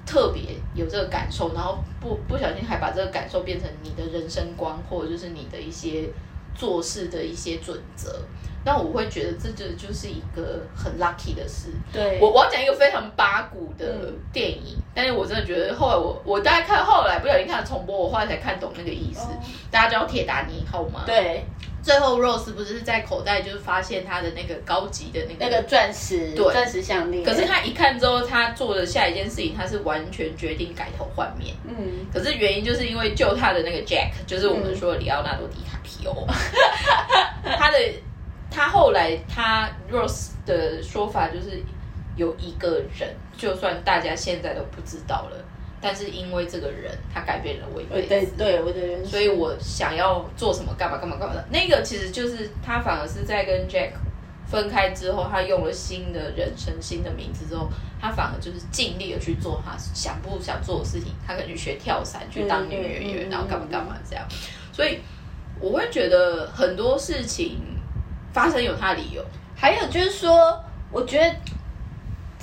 [0.05, 0.41] 特别
[0.73, 6.09] 有这个感受，然后不不小心还把这个感受变成你的人生观，或者就是你的一些
[6.55, 8.19] 做事的一些准则。
[8.63, 11.71] 那我会觉得这就就是一个很 lucky 的事。
[11.91, 19.27] 对我我要讲一个非常八股的电影，但是我真的觉得后来我我大概看后来不小心看了重播，我后来才看懂那个意思。
[19.71, 21.03] 大家知道铁达尼号吗？
[21.07, 21.43] 对。
[21.83, 27.23] 最后，Rose 不是在口袋就是发现他的那个高级的那个那个钻石，对，钻石项链。
[27.23, 31.55] 可是他一看之后，他做的下一件事情，他是完全决定改头换面。
[31.67, 36.27] 嗯，可是原因就是因为救他的那个 Jack，就是我们说的里奥纳多·迪卡皮欧，
[37.57, 37.77] 他的
[38.51, 41.63] 他后来他 Rose 的说法就是
[42.15, 45.45] 有一个人，就算大家现在都不知道了。
[45.81, 51.43] 但是因为这个人，他改变了我一辈子，对对，我的人所以我想要做什么，干嘛干嘛干嘛的。
[51.49, 53.93] 那个其实就是他反而是在跟 Jack
[54.45, 57.67] 分开之后，他用了新的人生、新的名字之后，
[57.99, 61.13] 他反而就是尽力的去做他想不想做的事情。
[61.25, 64.23] 他可能去学跳伞，去当女演员，然后干嘛干嘛这样。
[64.71, 64.99] 所以
[65.59, 67.59] 我会觉得很多事情
[68.31, 69.25] 发生有他的理由。
[69.55, 71.35] 还有就是说，我觉得。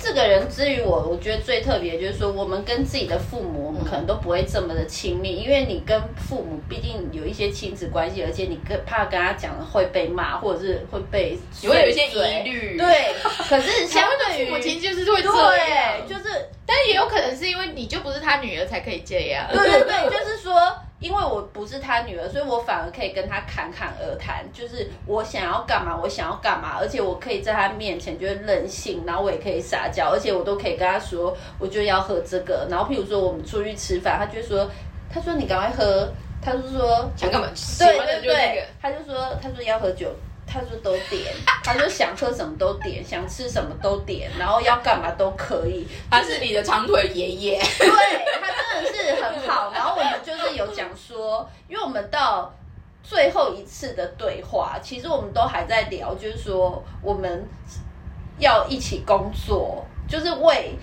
[0.01, 12.77] 这个人之于我，我觉得最特别就是说，我们跟自己的父母，我们可能都不会这么的亲密，因为你跟父母毕竟有一些亲子关系，而且你跟怕跟他讲会被骂，或者是会被会有一些疑虑。
[12.77, 13.13] 对，
[13.49, 19.47] 可是相对于父亲就是会这样，就是，但也有可能是因为你就不是他女儿才可以这样。
[19.51, 20.73] 对对对，就是说。
[20.99, 32.67] 因为我不是他女儿，所以我反而可以跟他侃侃而谈，就是我想要干嘛，我想要干嘛，而且我可以在他面前就是任性，然后我也可以撒娇，而且我都可以跟他说，我就要喝这个。
[32.69, 34.69] 然后譬如说我们出去吃饭，他就说，
[35.09, 37.47] 他说你赶快喝，他就说想干嘛？
[37.79, 40.13] 对对对，他就说他说要喝酒。
[40.51, 41.31] 他说都点，
[41.63, 45.87] 他说想喝什么都点，想吃什么都点，然后要干嘛都可以。
[46.09, 47.87] 他是你的长腿爷爷，对
[48.41, 49.71] 他真的是很好。
[49.71, 52.51] 然后我们就是有讲说，因为我们到
[53.03, 57.47] 最后一次的对话，其实我们都还在聊，就是说我们
[58.39, 60.73] 要一起工作，就是为，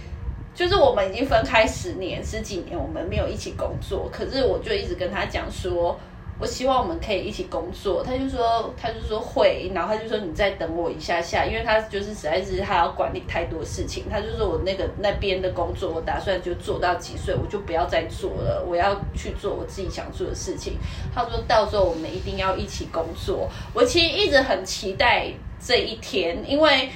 [0.55, 5.99] 就是我们已经分开十年十几年，我们没有一起工作，可是我就一直跟他讲说。
[6.39, 20.75] 我希望我们可以一起工作，他就说，他就说会，然后他就说你再等我一下下，因为他就是实在是他要管理太多事情，他就说我那个那边的工作，我打算就做到几岁，我就不要再做了，我要去做我自己想做的事情。
[21.15, 26.91] 他说到时候我们一定要一起工作，我其实一直很期待这一天，因为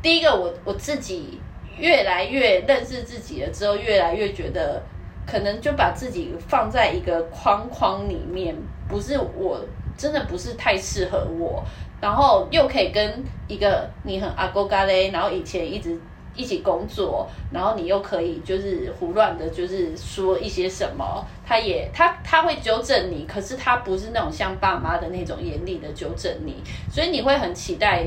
[0.00, 1.40] 第一个我我自己
[1.76, 4.80] 越来越认识自己了之后，越来越觉得。
[5.26, 8.54] 可能就把自己放在一个框框里面，
[8.88, 9.60] 不是我
[9.96, 11.62] 真的不是太适合我，
[12.00, 15.96] 然后又可以跟一个你很阿哥嘎嘞，然后以前一直
[16.34, 26.56] 一起工作，然后你又可以就是胡乱的，就是说一些什么，他也他他会纠正你，可是他不是那种像爸妈的那种严厉的纠正你，
[26.90, 28.06] 所以你会很期待。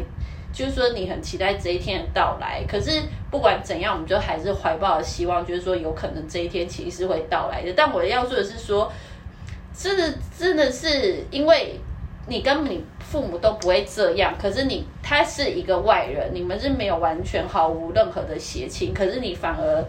[0.55, 7.73] 就是说，你很期待这一天的到来，可是不管怎样，我们就还是怀抱希望，就是说，有可能这一天其实是会到来的。
[7.75, 8.89] 但我要说的是，说，
[9.77, 11.77] 真的真的是因为
[12.27, 19.85] 你跟你父母都不会这样，可是你他是一个外人，你们是没有完全毫无任何的邪情，可是你反而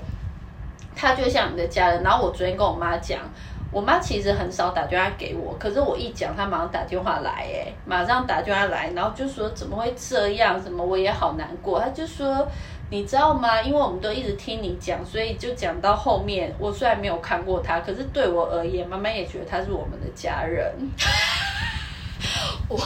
[0.97, 2.03] 他就像你的家人。
[2.03, 3.21] 然后我昨天跟我妈讲。
[3.77, 10.59] 我妈其实很少打电话给我，可是我一讲，她马上打电话来，哎，马上打电话来，然后就说怎么会这样？
[10.63, 11.79] 什么我也好难过。
[11.79, 12.49] 她就说，
[12.89, 13.61] 你知道吗？
[13.61, 20.73] 因为我们都一直听你讲，所以就讲到后面，我虽然没有看过她，可是对我而言，妈妈也觉得她是我们的家人。
[22.69, 22.79] 我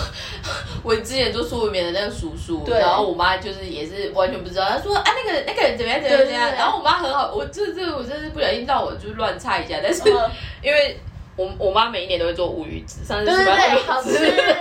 [0.82, 10.02] 我之前做苏文棉的那个叔叔，然后我妈就是也是完全不知道，她说啊那个那个人怎么样怎么样怎么样，然后我妈很好，我这这我真是不小心让我就乱猜一下，但是
[10.62, 10.98] 因为
[11.36, 13.50] 我我妈每一年都会做乌鱼子，上次吃，
[13.86, 14.08] 好吃，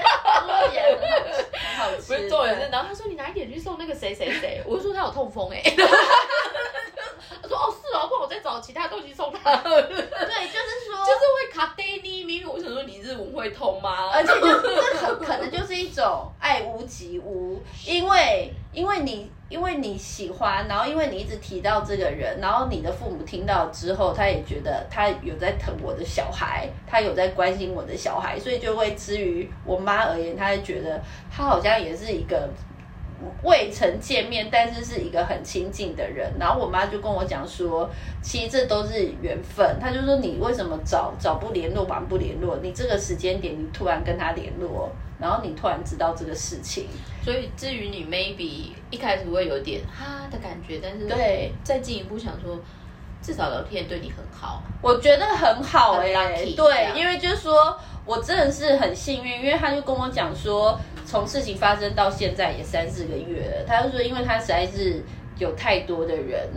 [1.78, 2.01] 好吃。
[2.07, 5.61] 不是重点是，然后她说你哪一点去送那个谁谁谁，我就说他有痛风哎、
[7.41, 9.55] 他说哦是哦，不然我再找其他东西送他。
[9.55, 9.82] 就是说，
[11.05, 14.09] 就是说，会卡 daily 明明我想说你日文会痛吗？
[14.13, 32.50] 而且就是可能就是一种爱屋及乌，因为因为你因为你喜欢，然后因为你一直提到这个人，然后你的父母听到之后，他也觉得他有在疼我的小孩，他有在关心我的小孩，所以就会至于我妈而言，她会觉得他好像也是一个。
[33.43, 36.32] 未曾见面，但是是一个很亲近的人。
[36.39, 37.89] 然后我妈就跟我讲说，
[38.22, 39.78] 其实这都是缘分。
[39.78, 42.58] 她就说你为什么早早不联络，晚不联络？
[42.64, 44.89] 你这个时间点，你突然跟他联络，
[45.20, 46.88] 然后你突然知道这个事情，
[47.24, 52.57] 所以至于你 maybe 一开始会有点哈的感觉，但是对，再进一步想说，
[53.22, 54.63] 至少聊天对你很好。
[54.82, 65.03] 我觉得很好很哎、对，因为就是说我真的是很幸运，因为他就跟我讲说，从事情发生到现在也三四个月了，他就说，因为他实在是
[65.38, 66.47] 有太多的人。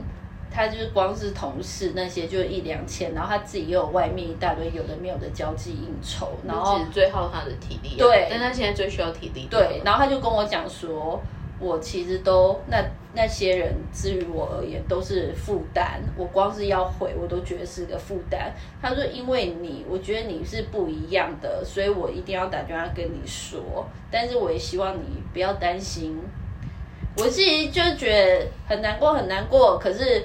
[0.55, 9.49] 他就是光是同事那些就一两千，然后他自己又有外面一大堆有的没有的交际应酬，然后其实最耗他的体力、啊，对但他现在最需要体力。
[9.51, 11.21] 对，，然后他就跟我讲说，
[11.59, 12.85] 我其实都那
[13.15, 18.53] 那些人，至于我而言都是负担，我光是要回我都觉得是个负担。
[18.81, 26.19] 他说，因为你，我觉得你是不一样的，所以我一定要打电话跟你说，但是我也希望你不要担心。
[27.17, 30.23] 我自己就觉得很难过，很难过，可是。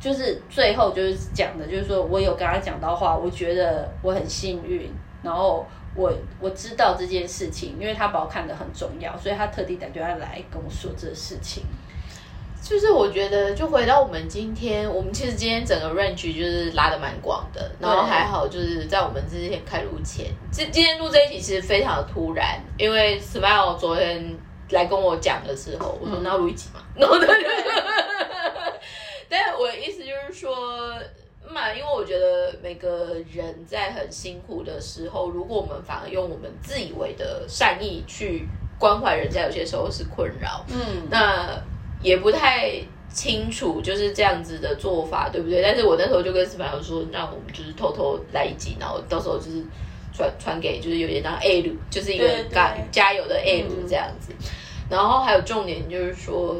[0.00, 4.90] 就是最后就是讲的，就是说我有跟他讲到话，我觉得我很幸运，
[5.22, 11.62] 然后我我知道这件事情，因为他把我看得很重要，所以他特地打电话来跟我说这个事情。
[12.62, 24.34] 就是我觉得，就回到我们今天，我们其实今天整个 range 就是拉的蛮广的，然后还好就是在我们之前开录前，今今天录这一集其实非常的突然，因为 Smile 昨天
[24.70, 27.32] 来跟我讲的时候，我说那要录一集嘛，然后他就，
[29.28, 30.94] 但我的意思就是说。
[31.46, 38.48] 嘛，因为我觉得每个人在很辛苦的时候，如果我们反而用我们自以为的善意去
[38.78, 40.64] 关怀人家，有些时候是困扰。
[40.68, 41.62] 嗯，那
[42.02, 45.60] 也不太清楚就是这样子的做法，对不对？
[45.60, 49.62] 但是我那时候就跟司马友说，那我们就是偷偷来一集，然后到时候就是
[50.14, 54.32] 传传给，就是有点当 A 路，就是一个加加油的 A 路嗯这样子。
[54.88, 56.56] 然后还有重点就是说，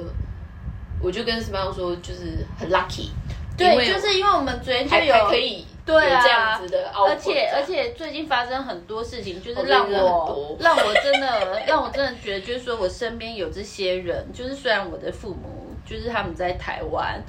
[1.05, 3.11] 我就跟 Smile 说，就是很 lucky，
[3.59, 17.23] 对，就是因为我们昨天就还有可以对啊这样子的而且而且最近发生很多事情，就是哦让我多让我真的让我真的觉得，就是说我身边有这些人，就是虽然我的父母就是他们在台湾，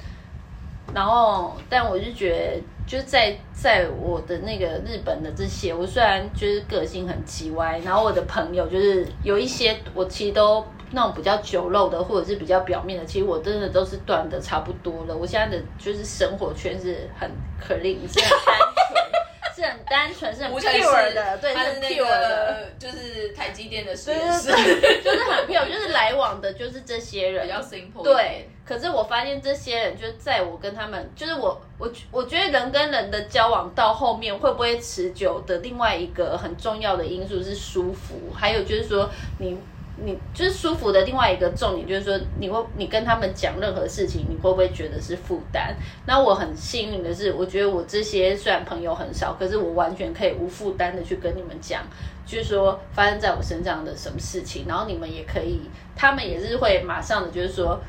[0.94, 10.64] 然后但我就觉得就是在在我的那个日本的这些，我虽然就是个性很奇歪，然后我的朋友就是有一些我其实都。
[10.92, 15.16] 那种比较酒肉的，或者是比较表面的，其实我真的都是断的差不多了。
[15.16, 17.28] 我现在的就是生活圈是很
[17.60, 18.54] clean，是很单
[18.88, 22.28] 纯，是很单纯，是很吴承是 pure 的，对，是那 pure 的。
[22.28, 24.50] 个就是台积电的实对验室，
[25.02, 39.58] 就是很 pure，就是来往的，就是这些人比较 simple 对，可是我发现这些人，就是在我跟他们，就是我我我觉得人跟人的交往到后面会不会持久的另外一个很重要的因素是舒服，还有就是说你。
[39.96, 45.74] 你就是舒服的另外一个重点，就是说你会你跟他们讲任何事情，你会不会觉得是负担？
[46.06, 51.82] 那我很幸运的是，我觉得我这些虽然朋友很少，可是我完全可以无负担的去跟你们讲，
[52.26, 55.62] 就是说发生在我身上的什么事情，然后你们也可以，
[55.94, 57.80] 他们也是会马上的就是说。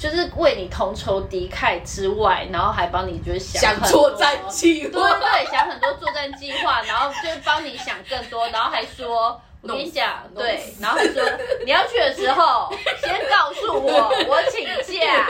[0.00, 11.22] 就是为你同仇敌忾之外，然后还帮你就是想想很多作战计对划，对对，想很多作战计划，然后就帮你想更多，然后还说，我跟你讲，对，然后他说
[11.64, 14.66] 你要去的时候先告诉我， 我请
[14.98, 15.26] 假，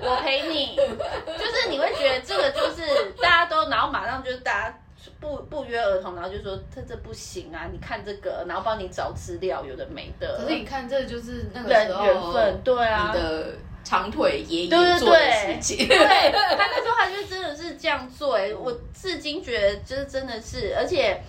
[0.00, 0.76] 我陪你，
[1.38, 4.78] 就是你会觉得这个就是大家都，然后马上就是大家。
[5.18, 7.68] 不不约而同，然后就说这这不行啊！
[7.72, 10.36] 你看这个，然后帮你找资料，有的没的。
[10.36, 13.54] 可是你看，这就是那个时候缘分，对啊，你的
[13.84, 15.88] 长腿爷爷对对做的对事情。
[15.88, 21.20] 对，他那时候他就真的是这样做、哎，我至今觉得就是真的是，而且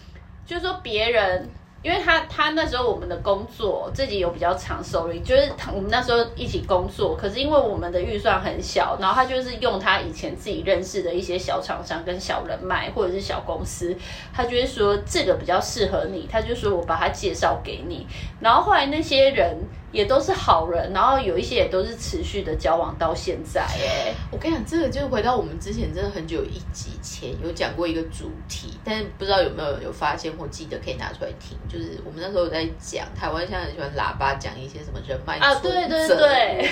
[0.45, 1.49] 就是说别人。
[1.83, 13.95] 因为他他那时候我们的工作自己有比较长收入，就是我们那时候一起工作，可是因为我们的预算很小，然后他就是用他以前自己认识的一些小厂商跟小人脉或者是小公司，
[14.33, 18.07] 他就会说这个比较适合你，他就说我把他介绍给你，
[18.39, 19.57] 然后后来那些人
[19.93, 23.61] 也都是好人，然后有一些也都是持续的交往到现在。
[23.61, 31.55] 哎，我跟你讲，这个就回到我们之前真的很久一集前有讲过一个主题，但是不知道有没有有发现或记得可以拿出来听。
[31.69, 36.69] 就是我们那时候在讲台湾现在很喜欢喇叭讲一些什么人脉啊，对对对，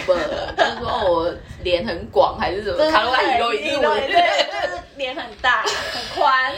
[0.58, 1.32] 就是说我
[1.64, 6.52] 脸很广还是什么，卡罗拉语都一定我，就是脸很大很宽。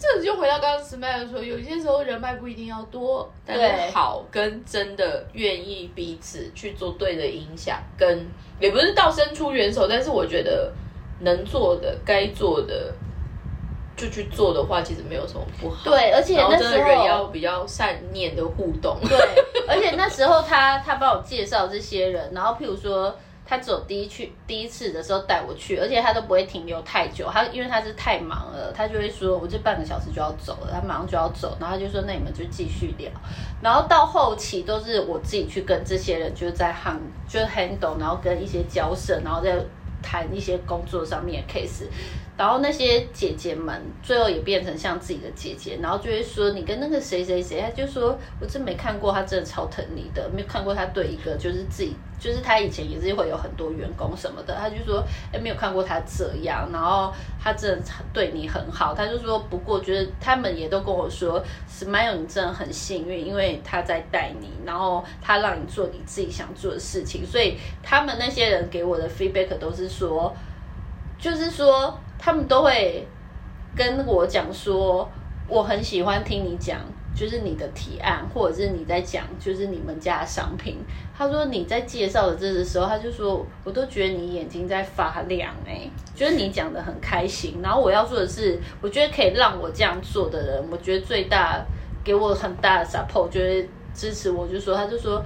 [0.00, 8.26] 这就回到刚刚 Smile 说，有些时候人脉不一定要多，但是好跟真的愿意彼此去做对的影响，跟
[8.58, 10.72] 也不是到伸出援手，但是我觉得
[11.20, 12.90] 能做的、该做的
[13.94, 15.84] 就去做的话，其实没有什么不好。
[15.84, 18.98] 对，而且那时候人要比较善念的互动。
[19.06, 19.18] 对，
[19.68, 23.14] 而且那时候他他帮我介绍这些人，然后譬如说。
[23.50, 27.28] 他只有第一去第一次的时候带我去，而且他都不会停留太久。
[27.28, 33.10] 他因为他是太忙了，他就会说：“我这半个小时就要走了。”他马上就要走，然后他就说：“那你们就继续聊。”
[33.60, 39.58] 然后到后期都是我自己去跟这些人就是在 hand 就是 handle，然后跟一些交涉，然后再
[40.00, 41.86] 谈一些工作上面的 case。
[42.40, 70.34] 然后那些姐姐们最后也变成像自己的姐姐，然后就会说你跟那个谁谁谁，他就说我真没看过他真的超疼你的，没有看过他对一个就是自己，就是他以前也是会有很多员工什么的，他就说哎没有看过他这样，然后他真的对你很好，他就说不过觉得他们也都跟我说，Smile 你真的很幸运，因为他在带你，然后他让你做你自己想做的事情，所以他们那些人给我的 feedback 都是说，
[71.18, 72.00] 就是说。
[72.22, 73.06] 他们都会
[73.74, 75.10] 跟我讲说，
[75.48, 76.78] 我很喜欢听你讲，
[77.16, 80.76] 就是你的提案，或者是你在讲，就是你们家的商品。
[81.16, 87.58] 他说你在介绍的这个时候，他就说，我都觉得你眼睛在发亮，哎，觉得你讲的很开心。
[87.62, 91.64] 然后我要做的是，我觉得可以让我这样做的人，我觉得最大
[92.04, 95.24] 给我很大的 support，就是支持我，就说他就说，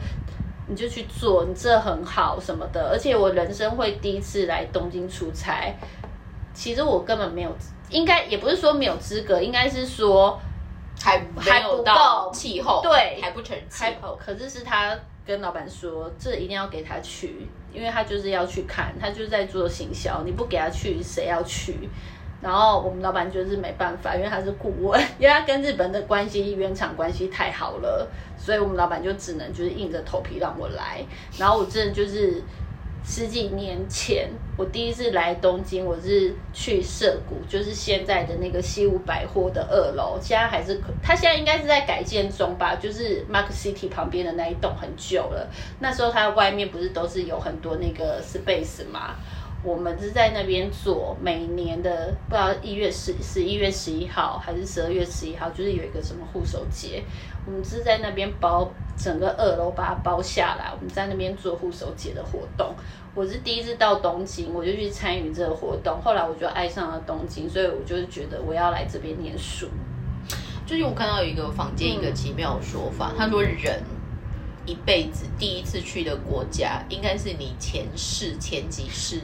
[0.68, 2.90] 你就去做，你这很好什么的。
[2.90, 5.74] 而且我人生会第一次来东京出差。
[6.54, 7.50] 其实我根本没有，
[7.90, 10.40] 应该也不是说没有资格，应该是说
[11.00, 14.16] 还还不到气候，对，还不成气候。
[14.16, 14.96] 可是是他
[15.26, 21.90] 跟老板说，这一定要给他去，因为他就是要去看，他就是在做行销，你不给他去，谁要去？
[22.40, 31.04] 然后我们老板就是没办法，因为他是顾问，因为他跟日本的关系原厂关系太好了，所以我们老板就只能就是硬着头皮让我来。
[31.36, 32.42] 然后我真的就是。
[33.06, 45.50] 十几年前，我第一次来东京，我是去涩谷，就是现在的那个西武百货的二楼，现在还是，它现在应该是在改建中吧，就是 Mark City 旁边的那一栋很久了。
[45.80, 49.16] 那时候它外面不是都是有很多那个 space 吗？
[49.64, 57.02] 我们是在那边做，每年的不知道一月十十一月十一号还是十二月十一号，就是有一个什么护手节，
[57.46, 58.70] 我们是在那边包。
[58.96, 62.72] 整个二楼把它包下来，我们在那边做护手节的活动。
[63.16, 66.02] 我是第一次到东京，我就去参与这个活动。
[66.02, 69.68] 后来我就爱上了东京，所以我就觉得我要来这边念书。
[70.66, 73.80] 最近我看到一个坊间一个奇妙的说法，他说人
[74.66, 79.20] 一辈子第一次去的国家，应该是你前世前几世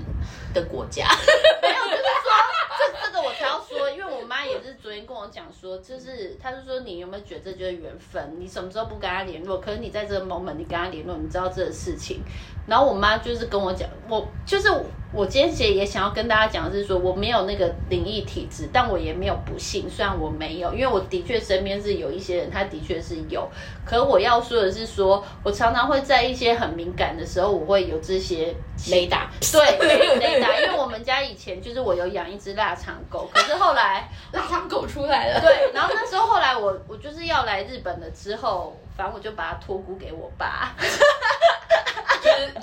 [0.55, 1.09] 的国家。
[1.61, 2.31] 没有，就是说
[2.79, 8.29] 这这个我才要说，因为我妈也是昨天跟我讲说，就是他就说你有没有觉得这就是缘分？
[8.41, 9.61] 你什么时候不跟他联络？
[9.61, 12.21] 可是你在这个 moment 你跟他联络，你知道这个事情。
[12.67, 14.69] 然后我妈就是跟我讲，我就是
[15.13, 19.91] 我今天其实也想要跟大家讲的是说，我没有那个灵异体质，但我也没有不幸。
[19.91, 23.49] 虽然我没有，因为我的确身边是有一些人，他的确是有。
[23.85, 28.55] 可我要说的是，说我常常会在一些很敏感的时候，我会有这些
[28.91, 29.29] 雷达。
[29.53, 30.61] 对，有雷达。
[30.61, 35.41] 因为我们家以前就是我有养一只腊肠狗，可是后来 腊肠狗出来了。
[35.41, 40.73] 对，然后那时候后来我我就是要来日本了之后，反正我就把它托孤给我爸。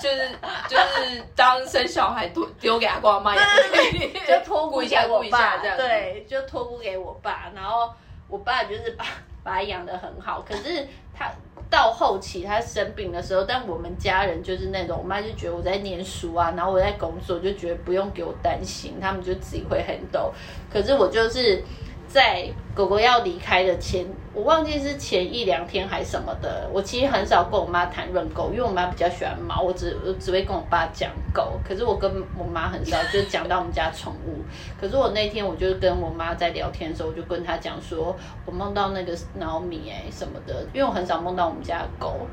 [0.00, 0.30] 就是
[0.68, 1.22] 就是
[1.66, 3.34] 生小孩丢丢给阿公阿妈，
[4.26, 7.50] 就托孤一下我爸，这 样对，就托孤给我爸。
[7.54, 7.92] 然后
[8.28, 9.04] 我爸就是把
[9.42, 11.30] 把他养的很好，可是他
[11.70, 20.32] 到后期他生病的时候，但我们家人就是那种，我妈就觉得我在念书啊，然后我在工作，就觉得不用给我担心，他们就自己会很抖。
[20.72, 21.62] 可是我就是。
[22.08, 26.66] 在狗狗要离开的前，我忘记是前一两天还什么的。
[26.72, 31.60] 我其实很少跟我妈谈论狗，因为我妈比较喜欢猫，我只只会跟我爸讲狗。
[31.62, 34.42] 可是我跟我妈很少，就讲到我们家宠物。
[34.80, 42.26] 可是我那天我就跟我妈在聊天的时候，我就跟她讲说，我梦到那个脑米哎什么的，因为我很少梦到我们家狗。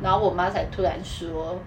[0.00, 1.58] 然后我妈才突然说，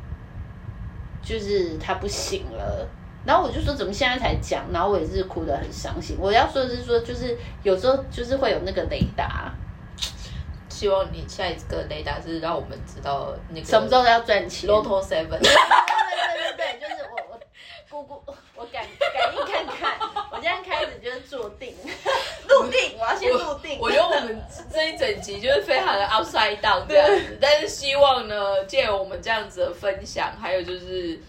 [1.22, 2.86] 就是它不行了。
[3.26, 6.16] 然后我就说怎么现在才讲，然后我也是哭得很伤心。
[6.18, 9.52] 我要说的是说，就是有时候就是会有那个雷达，
[10.68, 14.68] 希望你下一个雷达是让我们知道那个什么时候要赚钱。
[14.68, 15.38] Lotto Seven。
[15.38, 19.98] 对对对对，就是我我姑姑，我感感应看看，
[20.30, 21.74] 我现在开始就是注定
[22.48, 23.78] 入定，我要先入定。
[23.80, 24.42] 我觉得我们
[24.72, 31.20] 这一整集就是非常的 upside down 这样子，但是希望呢，借由我们这样子的分享，还有就是，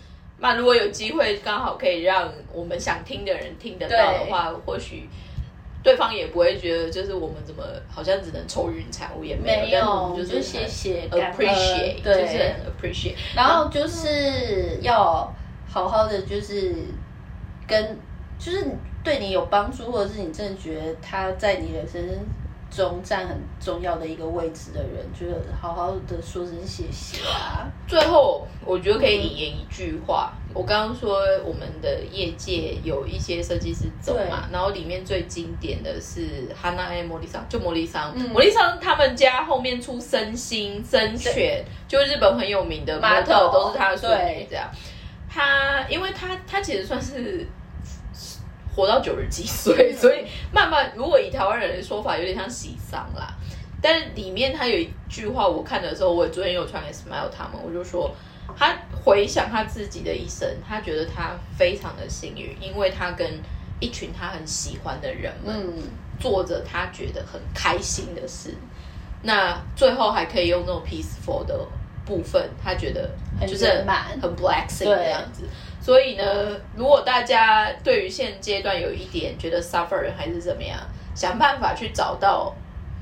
[0.42, 5.08] 那如果有机会刚好可以让我们想听的人听得到的话，或许。
[5.84, 13.16] 对方也不会觉得，就是我们怎么好像只能抽云彩，我也没有，没有但我们就是谢谢 appreciate，对就是很 appreciate。
[13.36, 15.34] 然后就是要
[15.68, 16.76] 好好的，就是
[17.68, 17.98] 跟
[18.38, 18.68] 就是
[19.04, 22.00] 对你有帮助，或者是你真的觉得他在你人生
[22.72, 27.70] 中占很重要的一个位置的人，就是好好的说声谢谢啊。
[27.88, 30.34] 最后，我觉得可以引言一句话。
[30.54, 44.70] 我刚刚说我们的业界有一些设计师走嘛，然后里面最经典的是 Hana A 茉莉桑，就茉莉桑，嗯茉莉桑他们家后面出森星、森犬，就日本很有名的模特头都是他的孙女对这样。
[45.30, 47.48] 他因为他他其实算是
[48.76, 53.34] 活到九十几岁，所以慢慢如果以台湾人的说法，有点像喜丧啦。
[53.82, 58.14] 但是里面他有一句话，我看的时候，我昨天有传给 Smile 他们，我就说
[58.56, 63.28] 他回想他自己的一生，他觉得他非常的幸运，因为他跟
[63.80, 65.84] 一群他很喜欢的人们嗯，
[66.20, 68.54] 做着他觉得很开心的事，
[69.24, 71.60] 那最后还可以用那种 peaceful 的
[72.06, 73.10] 部分，他觉得
[73.40, 73.66] 很就是
[74.22, 74.96] 很 blessing 对。
[74.96, 75.44] 这样子。
[75.82, 76.24] 所以呢，
[76.76, 80.78] 如果大家对于现阶段有一点觉得 suffer 还是怎么样，
[81.16, 82.54] 想办法去找到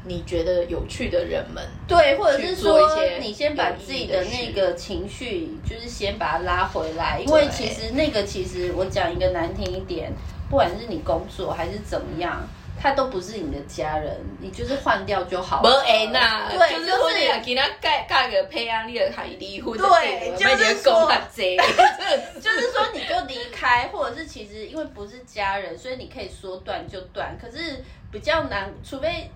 [0.06, 10.12] 你觉得有趣的人们，对，或者是说你先把自己的的那个情绪，就是先把它拉回来，因为其实那个其实我讲一个难听一点，
[10.50, 12.42] 不管是你工作还是怎么样。
[12.82, 15.70] 他都不是你的家人，你就是换掉就好了。
[15.70, 21.12] 没缘呐，对，就是你若今仔嫁嫁个配啊，你的还离婚，对就就是讲说
[22.40, 27.38] 就是说你就离开，或者是其实因为不是家人，所以你可以说断就断。
[27.38, 29.30] 可是比较难，除非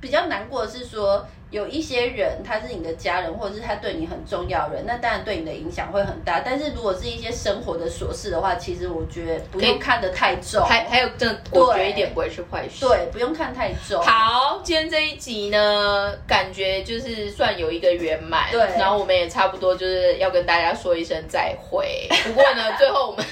[0.00, 1.26] 比较难过的是说，
[1.56, 6.40] 有一些人他是你的家人，或者是他对你很重要的人，那当然对你的影响会很大。
[6.40, 12.86] 但是如果是一些生活的琐事的话，其实我觉得不用看得太重，还还有这，我觉得一点不会是坏事。
[12.86, 14.02] 对，不用看太重。
[14.02, 22.06] 好，今天这一集呢，感觉就是算有一个圆满，对然后我们也差不多就是要跟大家说一声再会。
[22.24, 23.24] 不过呢， 最后我们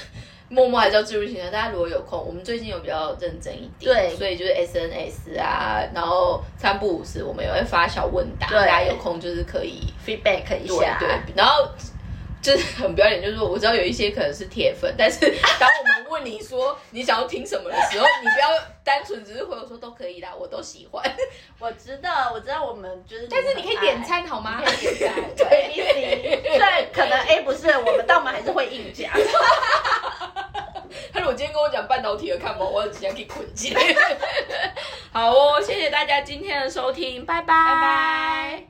[0.55, 4.15] 默默还是要自入行程，大家如果有空，我们最近有比较认真一点，对。
[4.15, 8.57] 所以就是 S N S 啊，然后三不五时我们也会发小问答，对。
[8.59, 11.67] 大家有空就是可以 feedback 一对下，对，然后
[12.45, 15.19] 就是很不要脸，就是说我知道有一些可能是铁粉，但是
[15.59, 18.49] 当我们问你说你想要听什么的时候，你不要
[18.83, 21.03] 单纯只是回我说都可以啦，我都喜欢。
[21.57, 24.61] 我知道，我知道我们就是，但是你可以点餐好吗？
[24.63, 26.41] 可以点餐，对，easy。
[26.43, 29.11] 虽然可能 A 不是我们，但我们还是会硬讲。
[31.11, 33.81] 他如果今天跟我讲半导体的看法，我直接可以捆起来。
[35.11, 38.63] 好哦，谢谢大家今天的收听，拜拜，拜拜。